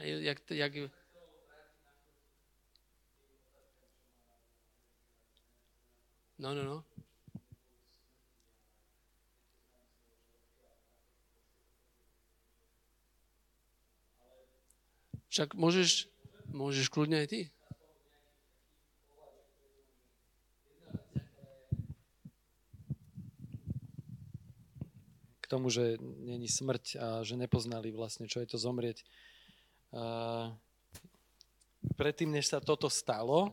[0.00, 0.72] Jak, jak...
[6.40, 6.78] No, no, no.
[15.28, 16.08] Však môžeš,
[16.48, 17.40] môžeš kľudne aj ty.
[25.50, 29.02] tomu, že není smrť a že nepoznali vlastne, čo je to zomrieť.
[31.98, 33.50] Predtým, než sa toto stalo,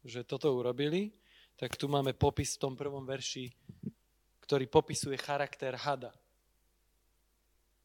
[0.00, 1.12] že toto urobili,
[1.54, 3.50] tak tu máme popis v tom prvom verši,
[4.42, 6.12] ktorý popisuje charakter hada.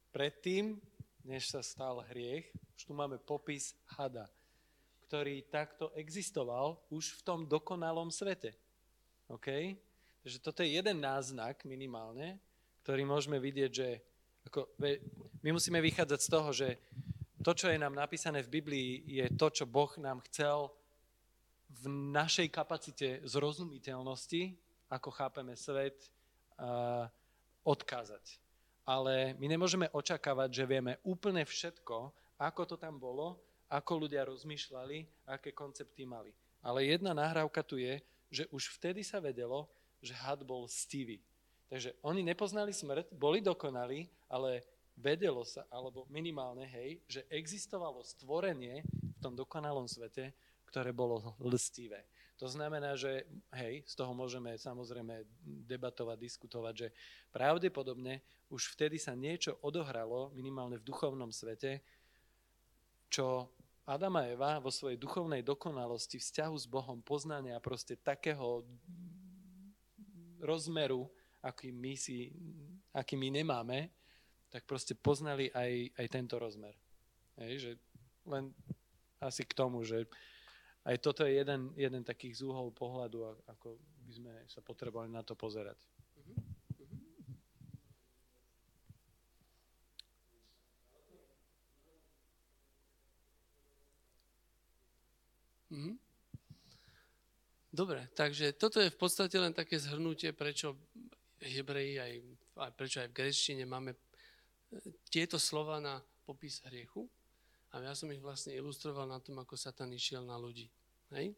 [0.09, 0.75] Predtým,
[1.23, 4.25] než sa stal hriech, už tu máme popis hada,
[5.05, 8.57] ktorý takto existoval už v tom dokonalom svete.
[9.29, 9.77] OK?
[10.25, 12.41] Takže toto je jeden náznak minimálne,
[12.81, 13.89] ktorý môžeme vidieť, že
[14.49, 14.65] ako,
[15.45, 16.67] my musíme vychádzať z toho, že
[17.45, 20.73] to, čo je nám napísané v Biblii, je to, čo Boh nám chcel
[21.69, 24.57] v našej kapacite zrozumiteľnosti,
[24.89, 25.95] ako chápeme svet,
[26.57, 27.05] uh,
[27.61, 28.41] odkázať.
[28.89, 32.09] Ale my nemôžeme očakávať, že vieme úplne všetko,
[32.41, 33.37] ako to tam bolo,
[33.69, 36.33] ako ľudia rozmýšľali, aké koncepty mali.
[36.65, 38.01] Ale jedna nahrávka tu je,
[38.33, 39.69] že už vtedy sa vedelo,
[40.01, 41.21] že had bol stivý.
[41.69, 44.65] Takže oni nepoznali smrť, boli dokonali, ale
[44.97, 50.33] vedelo sa, alebo minimálne, hej, že existovalo stvorenie v tom dokonalom svete,
[50.69, 52.05] ktoré bolo lstivé.
[52.39, 55.27] To znamená, že hej, z toho môžeme samozrejme
[55.67, 56.87] debatovať, diskutovať, že
[57.35, 61.83] pravdepodobne už vtedy sa niečo odohralo, minimálne v duchovnom svete,
[63.11, 63.51] čo
[63.83, 68.63] Adam a Eva vo svojej duchovnej dokonalosti, vzťahu s Bohom, poznania proste takého
[70.39, 71.11] rozmeru,
[71.43, 72.31] aký my, si,
[72.95, 73.91] aký my nemáme,
[74.47, 76.71] tak proste poznali aj, aj tento rozmer.
[77.35, 77.71] Hej, že
[78.29, 78.55] len
[79.19, 80.07] asi k tomu, že
[80.87, 83.75] aj toto je jeden, jeden takých z úhol pohľadu, ako
[84.07, 85.75] by sme sa potrebovali na to pozerať.
[95.69, 95.95] Mm-hmm.
[97.69, 100.73] Dobre, takže toto je v podstate len také zhrnutie, prečo
[101.37, 102.13] Hebreji, aj,
[102.57, 103.99] aj prečo aj v greštine máme e,
[105.13, 107.05] tieto slova na popis hriechu
[107.69, 110.65] a ja som ich vlastne ilustroval na tom, ako Satan išiel na ľudí.
[111.13, 111.37] Hej?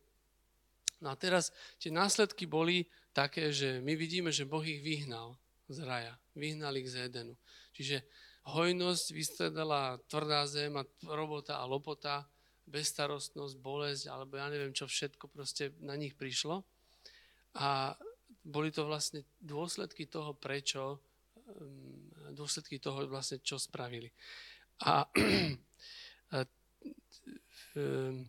[1.02, 1.50] No a teraz
[1.82, 5.36] tie následky boli také, že my vidíme, že Boh ich vyhnal
[5.67, 6.13] z raja.
[6.38, 7.36] Vyhnal ich z Edenu.
[7.74, 8.06] Čiže
[8.48, 12.30] hojnosť vystredala tvrdá zem a robota a lopota,
[12.70, 16.63] bezstarostnosť, bolesť, alebo ja neviem čo všetko proste na nich prišlo.
[17.60, 17.98] A
[18.41, 21.02] boli to vlastne dôsledky toho, prečo,
[21.50, 24.08] ehm, dôsledky toho vlastne, čo spravili.
[24.88, 25.06] A,
[26.32, 26.48] a
[27.76, 28.26] ehm,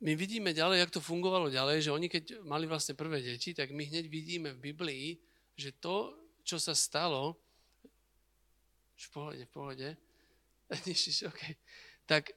[0.00, 3.70] my vidíme ďalej, jak to fungovalo ďalej, že oni keď mali vlastne prvé deti, tak
[3.76, 5.06] my hneď vidíme v Biblii,
[5.60, 7.36] že to, čo sa stalo,
[9.00, 9.88] v pohode, v pohode,
[11.30, 11.54] okay.
[12.04, 12.32] tak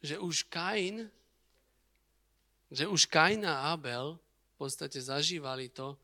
[0.00, 1.10] že už Kain,
[2.70, 5.98] že už Kain a Abel v podstate zažívali to,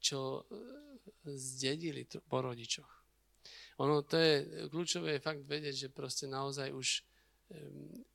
[0.00, 2.99] čo e, zdedili po rodičoch.
[3.80, 7.00] Ono to je, kľúčové je fakt vedieť, že proste naozaj už,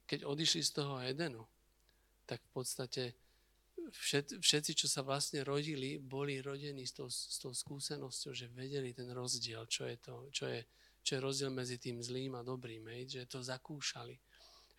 [0.06, 1.42] keď odišli z toho Edenu,
[2.30, 3.04] tak v podstate
[3.90, 8.94] všet, všetci, čo sa vlastne rodili, boli rodení s tou, s tou skúsenosťou, že vedeli
[8.94, 10.62] ten rozdiel, čo je, to, čo je,
[11.02, 14.22] čo je rozdiel medzi tým zlým a dobrým, hej, že to zakúšali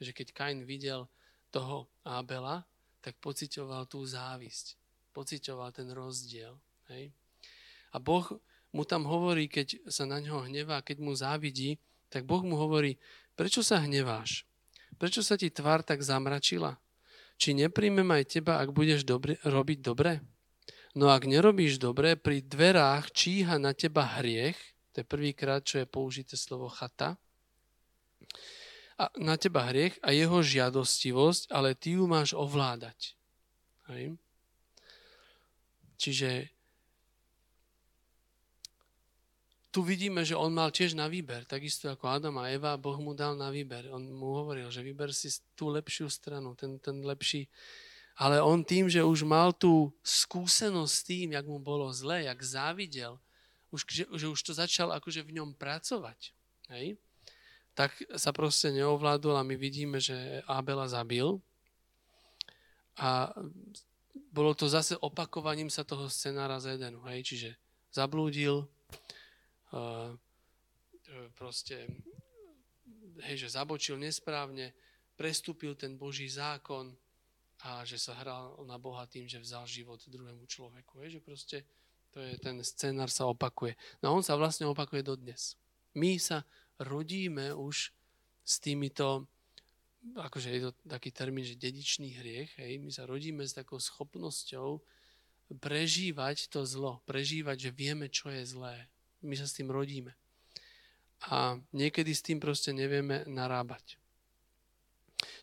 [0.00, 1.08] že keď Kain videl
[1.48, 2.64] toho Abela,
[3.00, 4.76] tak pocitoval tú závisť.
[5.16, 6.52] Pocitoval ten rozdiel.
[6.92, 7.14] Hej?
[7.94, 8.28] A Boh
[8.74, 11.78] mu tam hovorí, keď sa na ňo hnevá, keď mu závidí,
[12.10, 12.98] tak Boh mu hovorí,
[13.34, 14.46] prečo sa hneváš?
[14.96, 16.80] Prečo sa ti tvár tak zamračila?
[17.36, 20.24] Či nepríjmem aj teba, ak budeš dobre, robiť dobre?
[20.96, 24.56] No ak nerobíš dobre, pri dverách číha na teba hriech,
[24.96, 27.20] to je prvýkrát, čo je použité slovo chata,
[28.96, 33.12] a na teba hriech a jeho žiadostivosť, ale ty ju máš ovládať.
[33.92, 34.16] Hej?
[36.00, 36.55] Čiže
[39.76, 43.12] tu vidíme, že on mal tiež na výber, takisto ako Adam a Eva, Boh mu
[43.12, 43.92] dal na výber.
[43.92, 47.44] On mu hovoril, že vyber si tú lepšiu stranu, ten, ten lepší.
[48.16, 52.40] Ale on tým, že už mal tú skúsenosť s tým, jak mu bolo zle, jak
[52.40, 53.20] závidel,
[53.68, 56.32] už, že, že už to začal akože v ňom pracovať.
[56.72, 56.96] Hej?
[57.76, 61.36] tak sa proste neovládol a my vidíme, že Abela zabil.
[62.96, 63.36] A
[64.32, 67.04] bolo to zase opakovaním sa toho scenára z Edenu.
[67.04, 67.28] Hej?
[67.28, 67.50] Čiže
[67.92, 68.64] zablúdil,
[69.72, 70.12] uh,
[71.34, 71.86] proste,
[73.26, 74.74] hej, že zabočil nesprávne,
[75.16, 76.92] prestúpil ten Boží zákon
[77.64, 81.00] a že sa hral na Boha tým, že vzal život druhému človeku.
[81.00, 81.18] Hej?
[81.18, 81.58] Že proste
[82.12, 83.76] to je, ten scenár sa opakuje.
[84.04, 85.56] No on sa vlastne opakuje dodnes.
[85.96, 86.44] My sa
[86.76, 87.92] rodíme už
[88.44, 89.24] s týmito,
[90.16, 94.80] akože je to taký termín, že dedičný hriech, hej, my sa rodíme s takou schopnosťou
[95.60, 98.88] prežívať to zlo, prežívať, že vieme, čo je zlé.
[99.24, 100.12] My sa s tým rodíme.
[101.32, 103.96] A niekedy s tým proste nevieme narábať.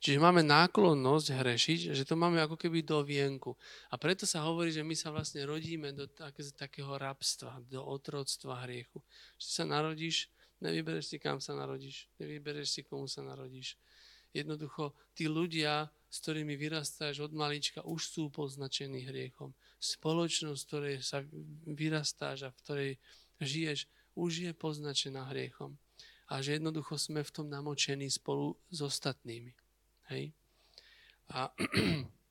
[0.03, 3.55] Čiže máme náklonnosť hrešiť, že to máme ako keby do vienku.
[3.89, 6.05] A preto sa hovorí, že my sa vlastne rodíme do
[6.53, 8.99] takého rabstva, do otroctva hriechu.
[9.39, 10.29] Že sa narodíš
[10.63, 12.07] Nevybereš si, kam sa narodíš.
[12.23, 13.75] Nevybereš si, komu sa narodíš.
[14.31, 19.51] Jednoducho, tí ľudia, s ktorými vyrastáš od malička, už sú poznačení hriechom.
[19.83, 21.19] Spoločnosť, v ktorej sa
[21.67, 22.91] vyrastáš a v ktorej
[23.41, 25.77] žiješ, už je poznačená hriechom.
[26.29, 29.53] A že jednoducho sme v tom namočení spolu s ostatnými.
[30.13, 30.33] Hej?
[31.29, 31.49] A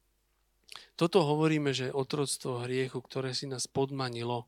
[1.01, 4.47] toto hovoríme, že otroctvo hriechu, ktoré si nás podmanilo.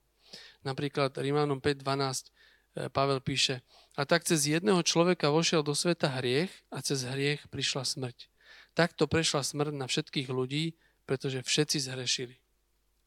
[0.67, 2.35] Napríklad Rímanom 5.12
[2.75, 3.63] E, Pavel píše,
[3.95, 8.27] a tak cez jedného človeka vošiel do sveta hriech a cez hriech prišla smrť.
[8.75, 10.75] Takto prešla smrť na všetkých ľudí,
[11.07, 12.37] pretože všetci zhrešili.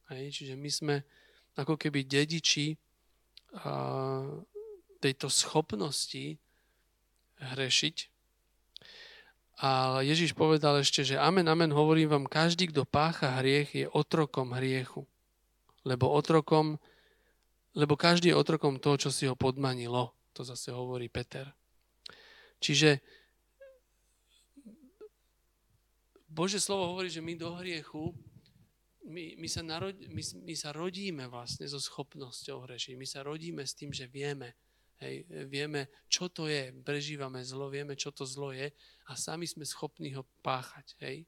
[0.08, 0.94] Hej, čiže my sme
[1.60, 2.80] ako keby dediči
[4.98, 6.36] tejto schopnosti
[7.38, 7.96] hrešiť.
[9.58, 14.54] A Ježiš povedal ešte, že amen, amen, hovorím vám, každý, kto pácha hriech, je otrokom
[14.54, 15.02] hriechu.
[15.82, 16.78] Lebo otrokom
[17.78, 20.10] lebo každý je otrokom toho, čo si ho podmanilo.
[20.34, 21.46] To zase hovorí Peter.
[22.58, 22.98] Čiže
[26.26, 28.10] Bože slovo hovorí, že my do hriechu,
[29.08, 32.94] my, my, sa narod, my, my sa rodíme vlastne so schopnosťou hrešiť.
[32.94, 34.54] My sa rodíme s tým, že vieme,
[35.00, 38.68] hej, vieme, čo to je, prežívame zlo, vieme, čo to zlo je
[39.08, 40.94] a sami sme schopní ho páchať.
[41.00, 41.24] Hej.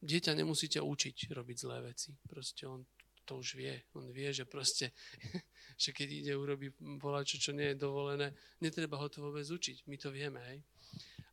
[0.00, 2.14] Dieťa nemusíte učiť robiť zlé veci.
[2.24, 2.86] Proste on
[3.26, 3.74] to už vie.
[3.98, 4.94] On vie, že proste
[5.82, 9.86] že keď ide urobiť volačo, čo nie je dovolené, netreba ho to vôbec učiť.
[9.90, 10.40] My to vieme.
[10.46, 10.58] Hej?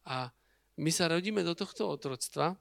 [0.07, 0.31] A
[0.77, 2.55] my sa rodíme do tohto otroctva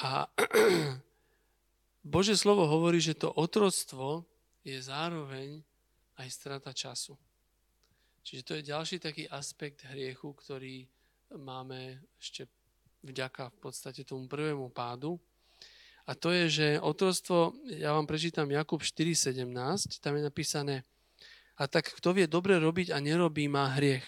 [0.00, 0.26] a
[2.00, 4.24] Bože slovo hovorí, že to otroctvo
[4.64, 5.60] je zároveň
[6.16, 7.16] aj strata času.
[8.24, 10.84] Čiže to je ďalší taký aspekt hriechu, ktorý
[11.36, 12.48] máme ešte
[13.00, 15.16] vďaka v podstate tomu prvému pádu,
[16.10, 20.82] a to je, že otroctvo, ja vám prečítam Jakub 4.17, tam je napísané,
[21.54, 24.02] a tak kto vie dobre robiť a nerobí, má hriech.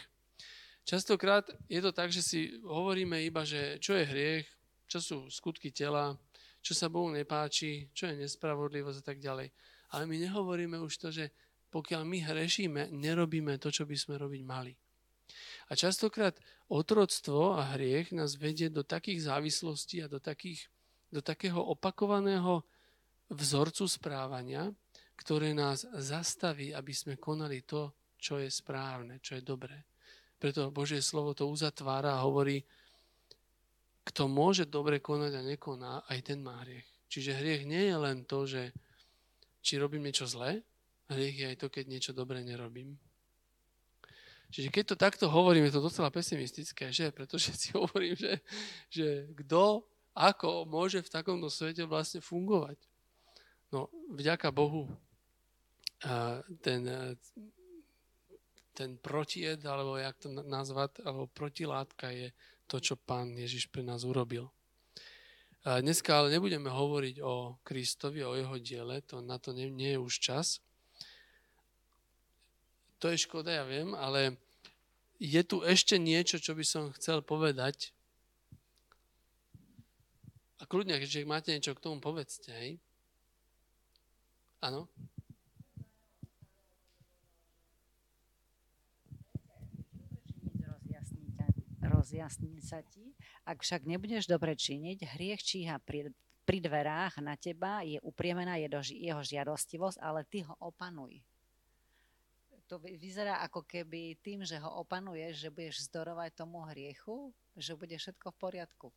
[0.83, 4.47] Častokrát je to tak, že si hovoríme iba, že čo je hriech,
[4.91, 6.19] čo sú skutky tela,
[6.63, 9.51] čo sa Bohu nepáči, čo je nespravodlivosť a tak ďalej.
[9.93, 11.35] Ale my nehovoríme už to, že
[11.75, 14.73] pokiaľ my hrešíme, nerobíme to, čo by sme robiť mali.
[15.69, 16.37] A častokrát
[16.69, 20.69] otroctvo a hriech nás vedie do takých závislostí a do, takých,
[21.09, 22.63] do takého opakovaného
[23.33, 24.69] vzorcu správania,
[25.17, 29.89] ktoré nás zastaví, aby sme konali to, čo je správne, čo je dobré.
[30.37, 32.61] Preto Božie slovo to uzatvára a hovorí,
[34.03, 36.87] kto môže dobre konať a nekoná, aj ten má hriech.
[37.07, 38.73] Čiže hriech nie je len to, že
[39.63, 40.65] či robím niečo zlé,
[41.13, 42.99] hriech je aj to, keď niečo dobre nerobím.
[44.53, 47.09] Čiže keď to takto hovorím, je to docela pesimistické, že?
[47.09, 48.43] Pretože si hovorím, že,
[48.93, 49.07] že
[49.45, 52.77] kto, ako môže v takomto svete vlastne fungovať.
[53.73, 54.85] No, vďaka Bohu
[56.61, 56.83] ten,
[58.75, 62.29] ten protied, alebo jak to nazvať, alebo protilátka je
[62.73, 64.49] to, čo pán Ježiš pre nás urobil.
[65.61, 70.01] Dneska ale nebudeme hovoriť o Kristovi, o jeho diele, to, na to nie, nie je
[70.01, 70.65] už čas.
[73.05, 74.41] To je škoda, ja viem, ale
[75.21, 77.93] je tu ešte niečo, čo by som chcel povedať.
[80.59, 82.81] A kľudne, keďže máte niečo k tomu, povedzte, hej.
[84.65, 84.89] Áno?
[92.13, 93.17] Rozjasní sa ti.
[93.49, 96.13] Ak však nebudeš dobre činiť, hriech číha pri,
[96.45, 101.25] pri dverách na teba, je upriemená jeho žiadostivosť, ale ty ho opanuj
[102.71, 107.93] to vyzerá ako keby tým, že ho opanuješ, že budeš zdorovať tomu hriechu, že bude
[108.01, 108.89] všetko v poriadku.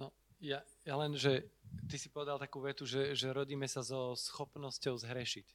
[0.00, 0.14] No,
[0.90, 1.46] ja, len, že
[1.86, 5.46] ty si povedal takú vetu, že, že rodíme sa so schopnosťou zhrešiť.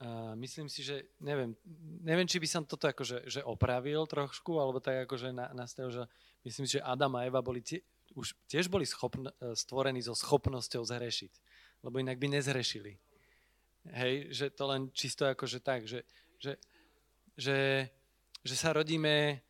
[0.00, 1.52] A myslím si, že neviem,
[2.00, 6.02] neviem, či by som toto akože že opravil trošku, alebo tak akože na, nastavil, že
[6.46, 7.82] myslím si, že Adam a Eva boli tie,
[8.14, 11.32] už tiež boli schopn, stvorení so schopnosťou zhrešiť,
[11.82, 12.96] lebo inak by nezhrešili.
[13.92, 16.06] Hej, že to len čisto akože tak, že,
[16.38, 16.54] že,
[17.34, 17.58] že,
[18.46, 19.42] že sa rodíme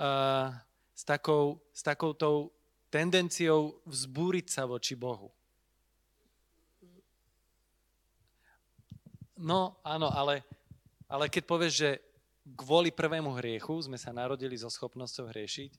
[0.00, 0.50] uh,
[0.96, 2.50] s, takou, s takoutou
[2.92, 5.32] tendenciou vzbúriť sa voči Bohu.
[9.40, 10.44] No, áno, ale,
[11.08, 11.90] ale keď povieš, že
[12.52, 15.72] kvôli prvému hriechu sme sa narodili so schopnosťou hriešiť,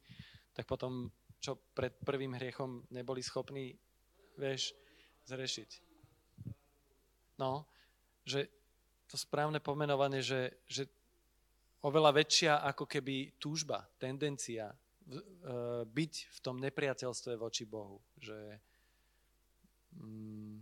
[0.58, 3.78] tak potom, čo pred prvým hriechom neboli schopní,
[4.36, 4.74] vieš,
[5.30, 5.70] zrešiť.
[7.40, 7.64] No,
[8.26, 8.50] že
[9.08, 10.90] to správne pomenovanie, že, že
[11.86, 14.74] oveľa väčšia ako keby túžba, tendencia
[15.84, 18.00] byť v tom nepriateľstve voči Bohu.
[18.20, 18.60] Že,
[20.00, 20.56] mm,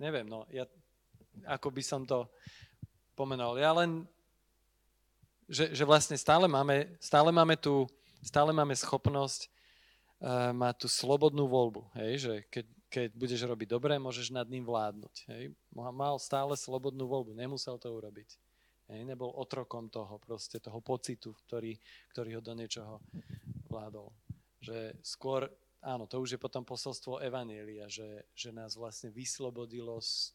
[0.00, 0.64] neviem, no, ja,
[1.44, 2.26] ako by som to
[3.12, 3.58] pomenul.
[3.58, 4.06] Ja len,
[5.48, 7.86] že, že vlastne stále máme, stále máme tu,
[8.22, 11.82] stále máme schopnosť uh, mať tú slobodnú voľbu.
[11.98, 12.12] Hej?
[12.24, 15.14] Že keď, keď budeš robiť dobre, môžeš nad ním vládnuť.
[15.34, 15.52] Hej?
[15.74, 18.47] Mal stále slobodnú voľbu, nemusel to urobiť.
[18.88, 21.76] Hej, nebol otrokom toho, proste toho pocitu, ktorý,
[22.16, 23.04] ktorý ho do niečoho
[23.68, 24.08] vládol.
[24.64, 25.44] Že skôr,
[25.84, 30.32] áno, to už je potom posolstvo Evanielia, že, že nás vlastne vyslobodilo z,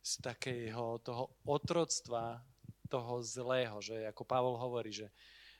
[0.00, 2.40] z takého toho otroctva,
[2.88, 5.12] toho zlého, že ako Pavol hovorí, že,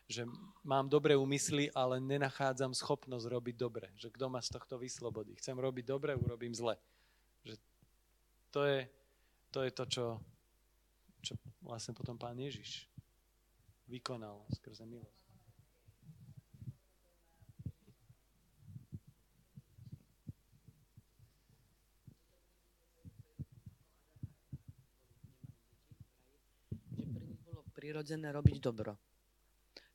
[0.08, 0.24] že
[0.64, 3.92] mám dobré úmysly, ale nenachádzam schopnosť robiť dobre.
[4.00, 5.36] Že kto ma z tohto vyslobodí?
[5.36, 6.80] Chcem robiť dobre, urobím zle.
[7.44, 7.60] Že
[8.48, 8.80] to je
[9.54, 10.06] to, je to čo,
[11.24, 12.84] čo vlastne potom Pán Ježiš
[13.88, 15.24] vykonal skrze milosť.
[27.74, 28.96] Prirodzené robiť dobro.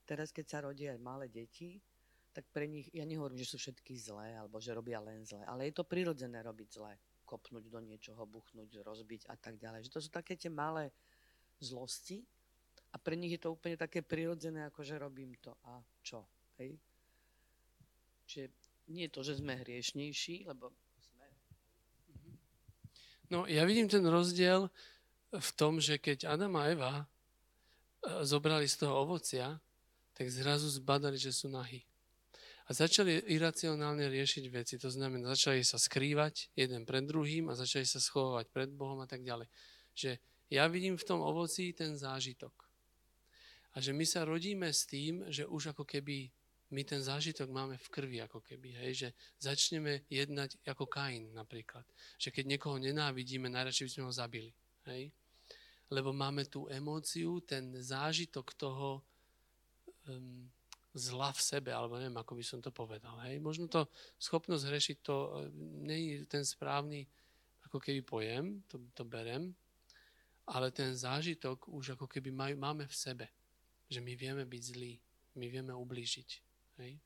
[0.06, 1.82] Teraz, keď sa rodia aj malé deti,
[2.30, 5.66] tak pre nich, ja nehovorím, že sú všetky zlé, alebo že robia len zlé, ale
[5.66, 6.94] je to prirodzené robiť zlé.
[7.26, 9.90] Kopnúť do niečoho, buchnúť, rozbiť a tak ďalej.
[9.90, 10.94] Že to sú také tie malé
[11.62, 12.24] zlosti
[12.90, 16.26] a pre nich je to úplne také prirodzené, ako že robím to a čo.
[16.58, 16.74] Hej?
[18.26, 18.46] Čiže
[18.90, 21.28] nie je to, že sme hriešnejší, lebo sme.
[23.30, 24.74] No ja vidím ten rozdiel
[25.30, 27.06] v tom, že keď Adam a Eva e,
[28.26, 29.62] zobrali z toho ovocia,
[30.18, 31.86] tak zrazu zbadali, že sú nahy.
[32.70, 34.78] A začali iracionálne riešiť veci.
[34.78, 39.10] To znamená, začali sa skrývať jeden pred druhým a začali sa schovávať pred Bohom a
[39.10, 39.50] tak ďalej.
[39.98, 42.54] Že ja vidím v tom ovoci ten zážitok.
[43.74, 46.34] A že my sa rodíme s tým, že už ako keby
[46.70, 49.10] my ten zážitok máme v krvi ako keby, hej, že
[49.42, 51.82] začneme jednať ako Kain napríklad.
[52.22, 54.52] Že keď niekoho nenávidíme, najradšej by sme ho zabili.
[54.86, 55.10] Hej?
[55.90, 59.02] Lebo máme tú emóciu, ten zážitok toho
[60.06, 60.46] um,
[60.94, 63.18] zla v sebe, alebo neviem, ako by som to povedal.
[63.26, 63.42] Hej?
[63.42, 63.90] Možno to
[64.22, 65.16] schopnosť hrešiť to
[65.86, 67.10] nie je ten správny
[67.66, 69.54] ako keby pojem, to, to berem,
[70.50, 73.26] ale ten zážitok už ako keby maj, máme v sebe.
[73.90, 74.94] Že my vieme byť zlí,
[75.38, 76.30] my vieme ublížiť.
[76.82, 76.98] Hej.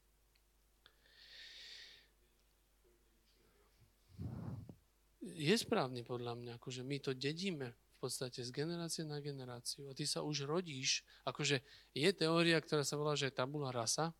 [5.24, 9.88] Je správne podľa mňa, akože my to dedíme v podstate z generácie na generáciu.
[9.88, 11.64] A ty sa už rodíš, akože
[11.96, 14.12] je teória, ktorá sa volá, že je tabula rasa.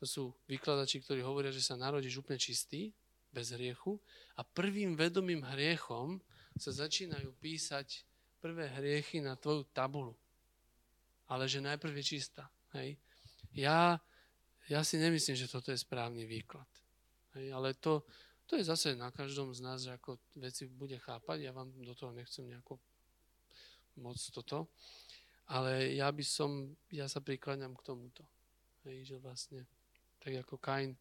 [0.00, 2.92] To sú vykladači, ktorí hovoria, že sa narodíš úplne čistý,
[3.36, 4.00] bez hriechu.
[4.36, 6.24] A prvým vedomým hriechom
[6.56, 8.00] sa začínajú písať
[8.46, 10.14] prvé hriechy na tvoju tabulu.
[11.26, 12.46] Ale že najprv je čistá.
[12.78, 12.94] Hej.
[13.50, 13.98] Ja
[14.66, 16.66] ja si nemyslím, že toto je správny výklad.
[17.38, 18.02] Hej, ale to,
[18.50, 21.46] to je zase na každom z nás, že ako veci bude chápať.
[21.46, 22.82] Ja vám do toho nechcem nejako
[24.02, 24.66] moc toto.
[25.46, 28.26] Ale ja by som, ja sa prikláňam k tomuto.
[28.82, 29.62] Hej, že vlastne,
[30.18, 30.98] tak ako Kain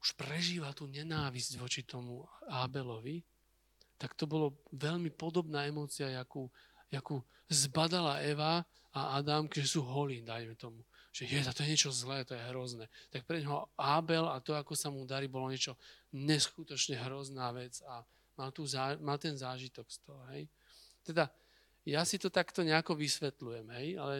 [0.00, 3.22] už prežíva tú nenávisť voči tomu Ábelovi,
[4.00, 6.48] tak to bolo veľmi podobná emócia, jakú,
[6.88, 7.20] jakú
[7.52, 8.64] zbadala Eva
[8.96, 10.80] a Adam, keď sú holí, dajme tomu.
[11.12, 12.88] Že je, to je niečo zlé, to je hrozné.
[13.12, 15.76] Tak pre neho Abel a to, ako sa mu darí, bolo niečo
[16.16, 18.00] neskutočne hrozná vec a
[18.40, 18.64] mal, tu
[19.04, 20.22] mal ten zážitok z toho.
[20.32, 20.48] Hej.
[21.04, 21.28] Teda,
[21.84, 24.14] ja si to takto nejako vysvetľujem, hej, ale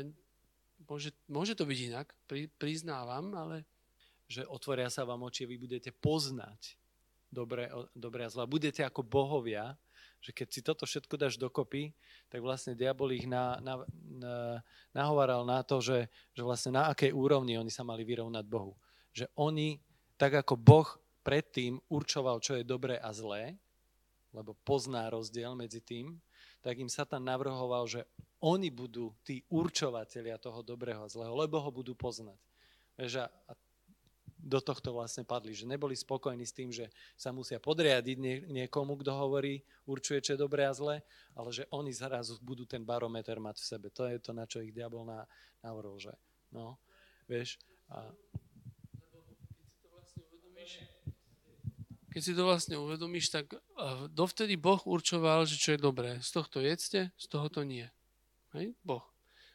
[0.84, 3.64] môže, môže to byť inak, pri, priznávam, ale...
[4.30, 6.79] Že otvoria sa vám oči, vy budete poznať
[7.30, 8.44] dobre, dobre a zlé.
[8.44, 9.78] Budete ako bohovia,
[10.20, 11.96] že keď si toto všetko dáš dokopy,
[12.28, 13.74] tak vlastne diabol ich na, na,
[14.04, 14.34] na,
[14.92, 18.76] nahovaral na to, že, že vlastne na akej úrovni oni sa mali vyrovnať Bohu.
[19.16, 19.80] Že oni,
[20.20, 20.88] tak ako Boh
[21.24, 23.56] predtým určoval, čo je dobré a zlé,
[24.30, 26.20] lebo pozná rozdiel medzi tým,
[26.60, 28.04] tak im Satan navrhoval, že
[28.44, 32.36] oni budú tí určovateľia toho dobrého a zlého, lebo ho budú poznať.
[33.00, 33.52] Veď, a
[34.40, 38.96] do tohto vlastne padli, že neboli spokojní s tým, že sa musia podriadiť nie, niekomu,
[38.98, 41.04] kto hovorí, určuje, čo je dobré a zlé,
[41.36, 43.86] ale že oni zrazu budú ten barometer mať v sebe.
[43.92, 45.28] To je to, na čo ich diabol na,
[45.60, 46.16] navrhol, že
[46.50, 46.80] no,
[47.28, 47.60] vieš.
[47.92, 48.08] A...
[52.10, 53.54] Keď si to vlastne uvedomíš, tak
[54.10, 56.18] dovtedy Boh určoval, že čo je dobré.
[56.18, 57.86] Z tohto jedzte, z tohoto nie.
[58.50, 58.74] Hej?
[58.82, 59.06] Boh.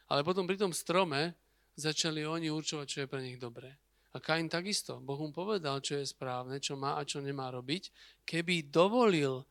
[0.08, 1.36] Ale potom pri tom strome
[1.76, 3.76] začali oni určovať, čo je pre nich dobré.
[4.16, 4.96] A Kain takisto.
[4.96, 7.92] Boh mu povedal, čo je správne, čo má a čo nemá robiť.
[8.24, 9.44] Keby dovolil,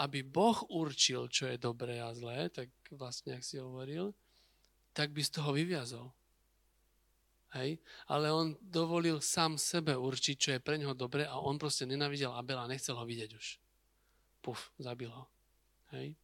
[0.00, 4.16] aby Boh určil, čo je dobré a zlé, tak vlastne, ak si hovoril,
[4.96, 6.08] tak by z toho vyviazol.
[7.52, 7.76] Hej?
[8.08, 12.32] Ale on dovolil sám sebe určiť, čo je pre neho dobré a on proste nenavidel
[12.32, 13.46] Abela, nechcel ho vidieť už.
[14.40, 15.28] Puf, zabil ho.
[15.92, 16.16] Hej?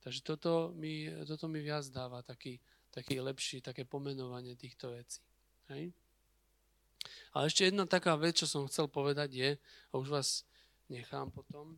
[0.00, 2.56] Takže toto mi, toto mi viac dáva taký,
[2.88, 5.20] taký lepší, také pomenovanie týchto vecí.
[5.68, 5.92] Hej?
[7.36, 9.50] Ale ešte jedna taká vec, čo som chcel povedať je,
[9.90, 10.28] a už vás
[10.88, 11.76] nechám potom,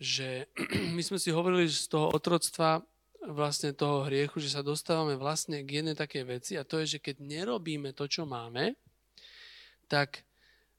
[0.00, 0.48] že
[0.96, 2.84] my sme si hovorili z toho otroctva
[3.26, 7.02] vlastne toho hriechu, že sa dostávame vlastne k jednej takej veci a to je, že
[7.02, 8.78] keď nerobíme to, čo máme,
[9.90, 10.22] tak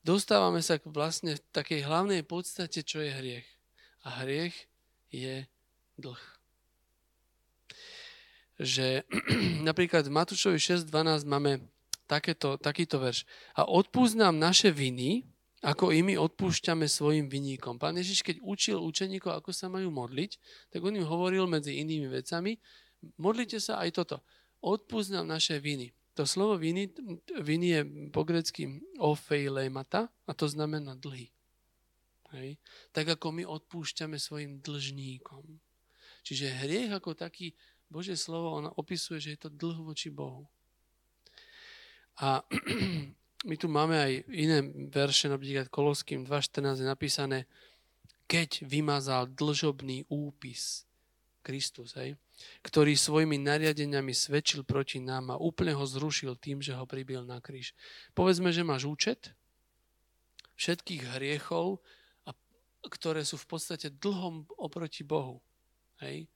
[0.05, 3.47] dostávame sa k vlastne takej hlavnej podstate, čo je hriech.
[4.07, 4.55] A hriech
[5.11, 5.43] je
[5.99, 6.23] dlh.
[8.61, 9.03] Že
[9.67, 11.59] napríklad v Matúšovi 6.12 máme
[12.07, 13.27] takéto, takýto verš.
[13.53, 15.27] A odpúsť nám naše viny,
[15.61, 17.81] ako i my odpúšťame svojim viníkom.
[17.81, 20.37] Pán Ježiš, keď učil učeníkov, ako sa majú modliť,
[20.71, 22.55] tak on im hovoril medzi inými vecami,
[23.17, 24.17] modlite sa aj toto.
[24.61, 25.91] Odpúsť nám naše viny.
[26.17, 26.89] To slovo viny,
[27.45, 31.29] viny je po grecky ofejlemata a to znamená dlhy.
[32.33, 32.57] Hej.
[32.89, 35.45] Tak ako my odpúšťame svojim dlžníkom.
[36.25, 37.53] Čiže hriech ako taký,
[37.87, 40.49] Bože slovo, ono opisuje, že je to dlh voči Bohu.
[42.21, 42.41] A
[43.49, 44.59] my tu máme aj iné
[44.89, 47.39] verše, napríklad Koloským 2.14 je napísané,
[48.27, 50.83] keď vymazal dlžobný úpis
[51.45, 52.19] Kristus, hej,
[52.59, 57.39] ktorý svojimi nariadeniami svedčil proti nám a úplne ho zrušil tým, že ho pribil na
[57.39, 57.71] kríž.
[58.11, 59.31] Povedzme, že máš účet
[60.59, 61.79] všetkých hriechov,
[62.83, 65.39] ktoré sú v podstate dlhom oproti Bohu.
[66.03, 66.27] Hej?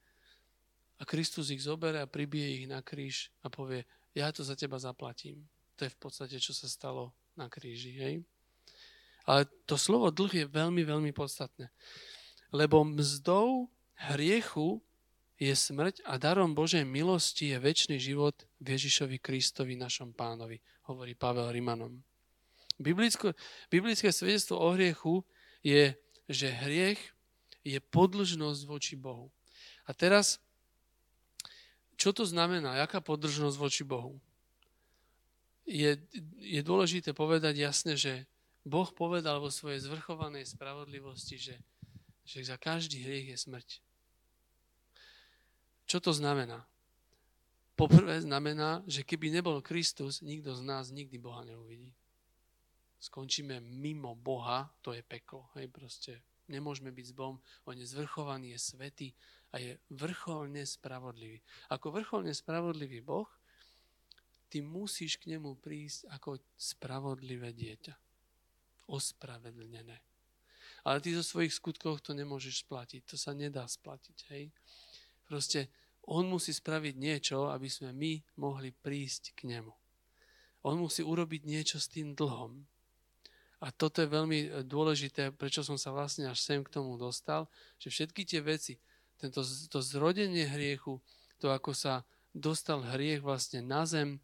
[1.00, 4.78] A Kristus ich zoberie a pribije ich na kríž a povie, ja to za teba
[4.78, 5.44] zaplatím.
[5.82, 7.98] To je v podstate, čo sa stalo na kríži.
[7.98, 8.22] Hej?
[9.26, 11.74] Ale to slovo dlh je veľmi, veľmi podstatné.
[12.54, 13.66] Lebo mzdou
[14.14, 14.78] hriechu
[15.42, 21.18] je smrť a darom Božej milosti je väčší život v Ježišovi Kristovi, našom pánovi, hovorí
[21.18, 21.98] Pavel Rimanom.
[22.78, 23.34] Biblické,
[23.74, 25.26] biblické svedectvo o hriechu
[25.66, 25.98] je,
[26.30, 27.02] že hriech
[27.66, 29.34] je podlžnosť voči Bohu.
[29.90, 30.38] A teraz,
[31.98, 32.78] čo to znamená?
[32.78, 34.22] Jaká podlžnosť voči Bohu?
[35.72, 35.96] Je,
[36.44, 38.28] je dôležité povedať jasne, že
[38.68, 41.56] Boh povedal vo svojej zvrchovanej spravodlivosti, že,
[42.28, 43.70] že za každý hriech je smrť.
[45.88, 46.68] Čo to znamená?
[47.80, 51.96] Poprvé znamená, že keby nebol Kristus, nikto z nás nikdy Boha neuvidí.
[53.02, 55.50] Skončíme mimo Boha, to je peklo.
[55.58, 57.42] Hej, proste nemôžeme byť s Bohom.
[57.66, 59.10] On je zvrchovaný, je svetý
[59.50, 61.42] a je vrcholne spravodlivý.
[61.74, 63.26] Ako vrcholne spravodlivý Boh,
[64.52, 67.96] ty musíš k nemu prísť ako spravodlivé dieťa.
[68.92, 70.04] Ospravedlnené.
[70.84, 73.08] Ale ty zo svojich skutkov to nemôžeš splatiť.
[73.08, 74.18] To sa nedá splatiť.
[74.36, 74.52] Hej?
[75.24, 75.72] Proste
[76.04, 79.72] on musí spraviť niečo, aby sme my mohli prísť k nemu.
[80.68, 82.68] On musí urobiť niečo s tým dlhom.
[83.62, 87.46] A toto je veľmi e, dôležité, prečo som sa vlastne až sem k tomu dostal,
[87.78, 88.82] že všetky tie veci,
[89.22, 90.98] tento, to zrodenie hriechu,
[91.38, 92.02] to ako sa
[92.34, 94.18] dostal hriech vlastne na zem,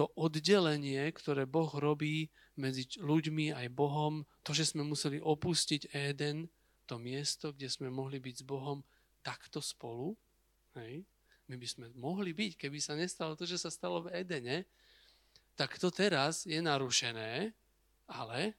[0.00, 6.48] to oddelenie, ktoré Boh robí medzi ľuďmi aj Bohom, to, že sme museli opustiť Éden,
[6.88, 8.80] to miesto, kde sme mohli byť s Bohom
[9.20, 10.16] takto spolu,
[10.80, 11.04] hej,
[11.52, 14.64] my by sme mohli byť, keby sa nestalo to, že sa stalo v Edene,
[15.52, 17.52] tak to teraz je narušené,
[18.08, 18.56] ale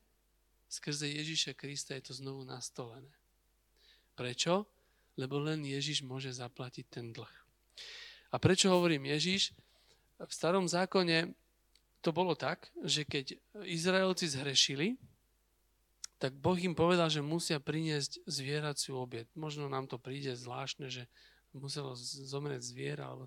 [0.70, 3.18] skrze Ježiša Krista je to znovu nastolené.
[4.14, 4.70] Prečo?
[5.18, 7.34] Lebo len Ježiš môže zaplatiť ten dlh.
[8.32, 9.56] A prečo hovorím Ježiš?
[10.22, 11.34] V starom zákone
[12.02, 14.98] to bolo tak, že keď Izraelci zhrešili,
[16.22, 19.26] tak Boh im povedal, že musia priniesť zvieraciu obiet.
[19.34, 21.10] Možno nám to príde zvláštne, že
[21.50, 23.26] muselo zomrieť zviera alebo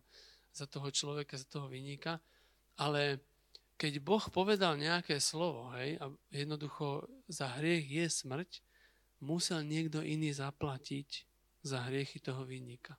[0.55, 2.22] za toho človeka, za toho vyníka.
[2.78, 3.18] Ale
[3.74, 8.51] keď Boh povedal nejaké slovo, hej, a jednoducho za hriech je smrť,
[9.18, 11.26] musel niekto iný zaplatiť
[11.66, 12.95] za hriechy toho vyníka.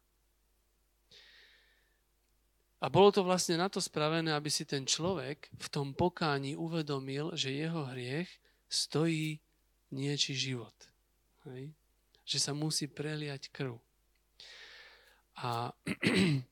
[2.86, 7.34] A bolo to vlastne na to spravené, aby si ten človek v tom pokáni uvedomil,
[7.34, 8.30] že jeho hriech
[8.70, 9.42] stojí
[9.90, 10.78] nieči život.
[11.50, 11.74] Hej?
[12.30, 13.82] Že sa musí preliať krv.
[15.42, 15.74] A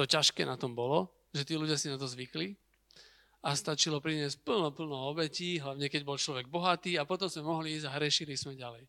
[0.00, 2.56] to ťažké na tom bolo, že tí ľudia si na to zvykli
[3.44, 7.76] a stačilo priniesť plno, plno obetí, hlavne keď bol človek bohatý a potom sme mohli
[7.76, 8.88] ísť a hrešili sme ďalej.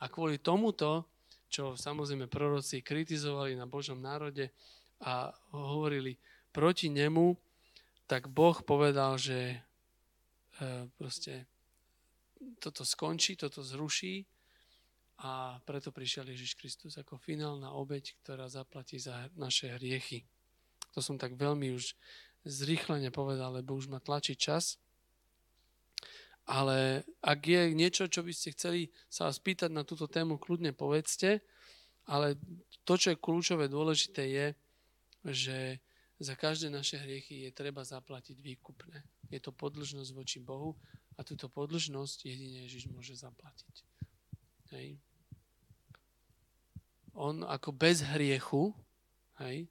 [0.00, 1.04] A kvôli tomuto,
[1.52, 4.56] čo samozrejme proroci kritizovali na Božom národe
[5.00, 6.16] a hovorili
[6.52, 7.36] proti nemu,
[8.06, 9.58] tak Boh povedal, že e,
[10.96, 11.44] proste
[12.62, 14.24] toto skončí, toto zruší
[15.20, 20.24] a preto prišiel Ježiš Kristus ako finálna obeď, ktorá zaplatí za naše hriechy.
[20.92, 21.96] To som tak veľmi už
[22.46, 24.78] zrýchlene povedal, lebo už ma tlačí čas.
[26.46, 30.70] Ale ak je niečo, čo by ste chceli sa vás pýtať na túto tému, kľudne
[30.70, 31.42] povedzte.
[32.06, 32.38] Ale
[32.86, 34.46] to, čo je kľúčové, dôležité je,
[35.32, 35.78] že
[36.16, 39.04] za každé naše hriechy je treba zaplatiť výkupné.
[39.28, 40.76] Je to podlžnosť voči Bohu
[41.16, 43.74] a túto podlžnosť jedine Ježiš môže zaplatiť.
[44.72, 44.96] Hej
[47.16, 48.76] on ako bez hriechu,
[49.40, 49.64] hej,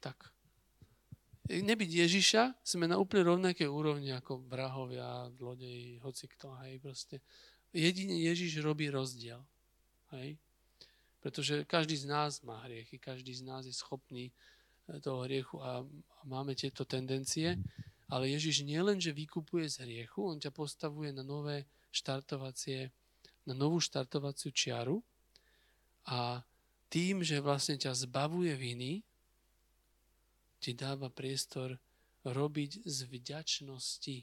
[0.00, 0.32] tak
[1.44, 7.20] nebyť Ježiša, sme na úplne rovnakej úrovni ako vrahovia, zlodeji, hoci kto, hej, proste.
[7.76, 9.44] Jedine Ježiš robí rozdiel,
[10.16, 10.40] hej.
[11.24, 15.80] Pretože každý z nás má hriechy, každý z nás je schopný eh, toho hriechu a
[16.28, 17.56] máme tieto tendencie,
[18.12, 22.92] ale Ježiš nielen, že vykupuje z hriechu, on ťa postavuje na nové štartovacie,
[23.48, 25.00] na novú štartovaciu čiaru,
[26.04, 26.44] a
[26.92, 29.00] tým, že vlastne ťa zbavuje viny,
[30.60, 31.80] ti dáva priestor
[32.24, 34.16] robiť z vďačnosti,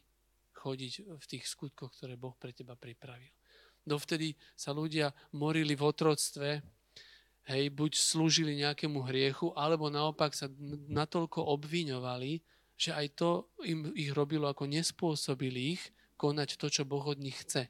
[0.53, 3.33] chodiť v tých skutkoch, ktoré Boh pre teba pripravil.
[3.81, 6.61] Dovtedy sa ľudia morili v otroctve,
[7.49, 10.51] hej, buď slúžili nejakému hriechu, alebo naopak sa
[10.89, 12.41] natoľko obviňovali,
[12.77, 13.29] že aj to
[13.65, 15.81] im ich robilo ako nespôsobilých
[16.17, 17.69] konať to, čo Boh od nich chce.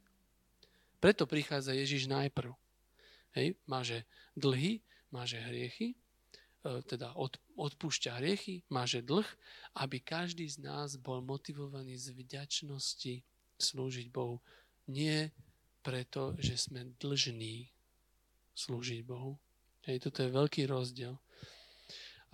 [1.03, 2.55] Preto prichádza Ježiš najprv.
[3.35, 4.03] Hej, máže
[4.35, 5.95] dlhy, máže hriechy, e,
[6.83, 9.27] teda od, odpúšťa hriechy, máže dlh,
[9.79, 13.23] aby každý z nás bol motivovaný z vďačnosti
[13.55, 14.43] slúžiť Bohu.
[14.91, 15.31] Nie
[15.79, 17.71] preto, že sme dlžní
[18.55, 19.39] slúžiť Bohu.
[19.89, 21.17] Hej, toto je veľký rozdiel.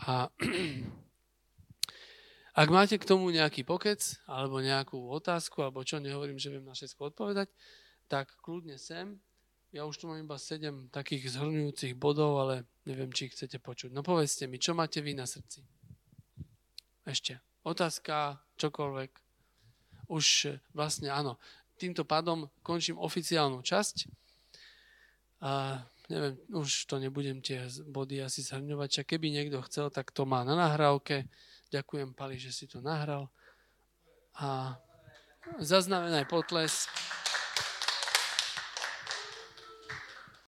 [0.04, 0.28] A
[2.62, 6.76] ak máte k tomu nejaký pokec, alebo nejakú otázku, alebo čo, nehovorím, že viem na
[6.76, 7.48] všetko odpovedať,
[8.08, 9.20] tak kľudne sem,
[9.76, 13.92] Ja už tu mám iba 7 takých zhrňujúcich bodov, ale neviem, či ich chcete počuť.
[13.92, 15.60] No povedzte mi, čo máte vy na srdci?
[17.04, 17.44] Ešte.
[17.68, 19.12] Otázka, čokoľvek.
[20.08, 21.36] Už vlastne áno.
[21.76, 24.08] Týmto pádom končím oficiálnu časť.
[25.44, 29.04] A neviem, už to nebudem tie body asi zhrňovať.
[29.04, 31.28] A keby niekto chcel, tak to má na nahrávke.
[31.72, 33.28] Ďakujem, Pali, že si to nahral.
[34.40, 34.80] A
[35.60, 36.88] zaznamenaj potles.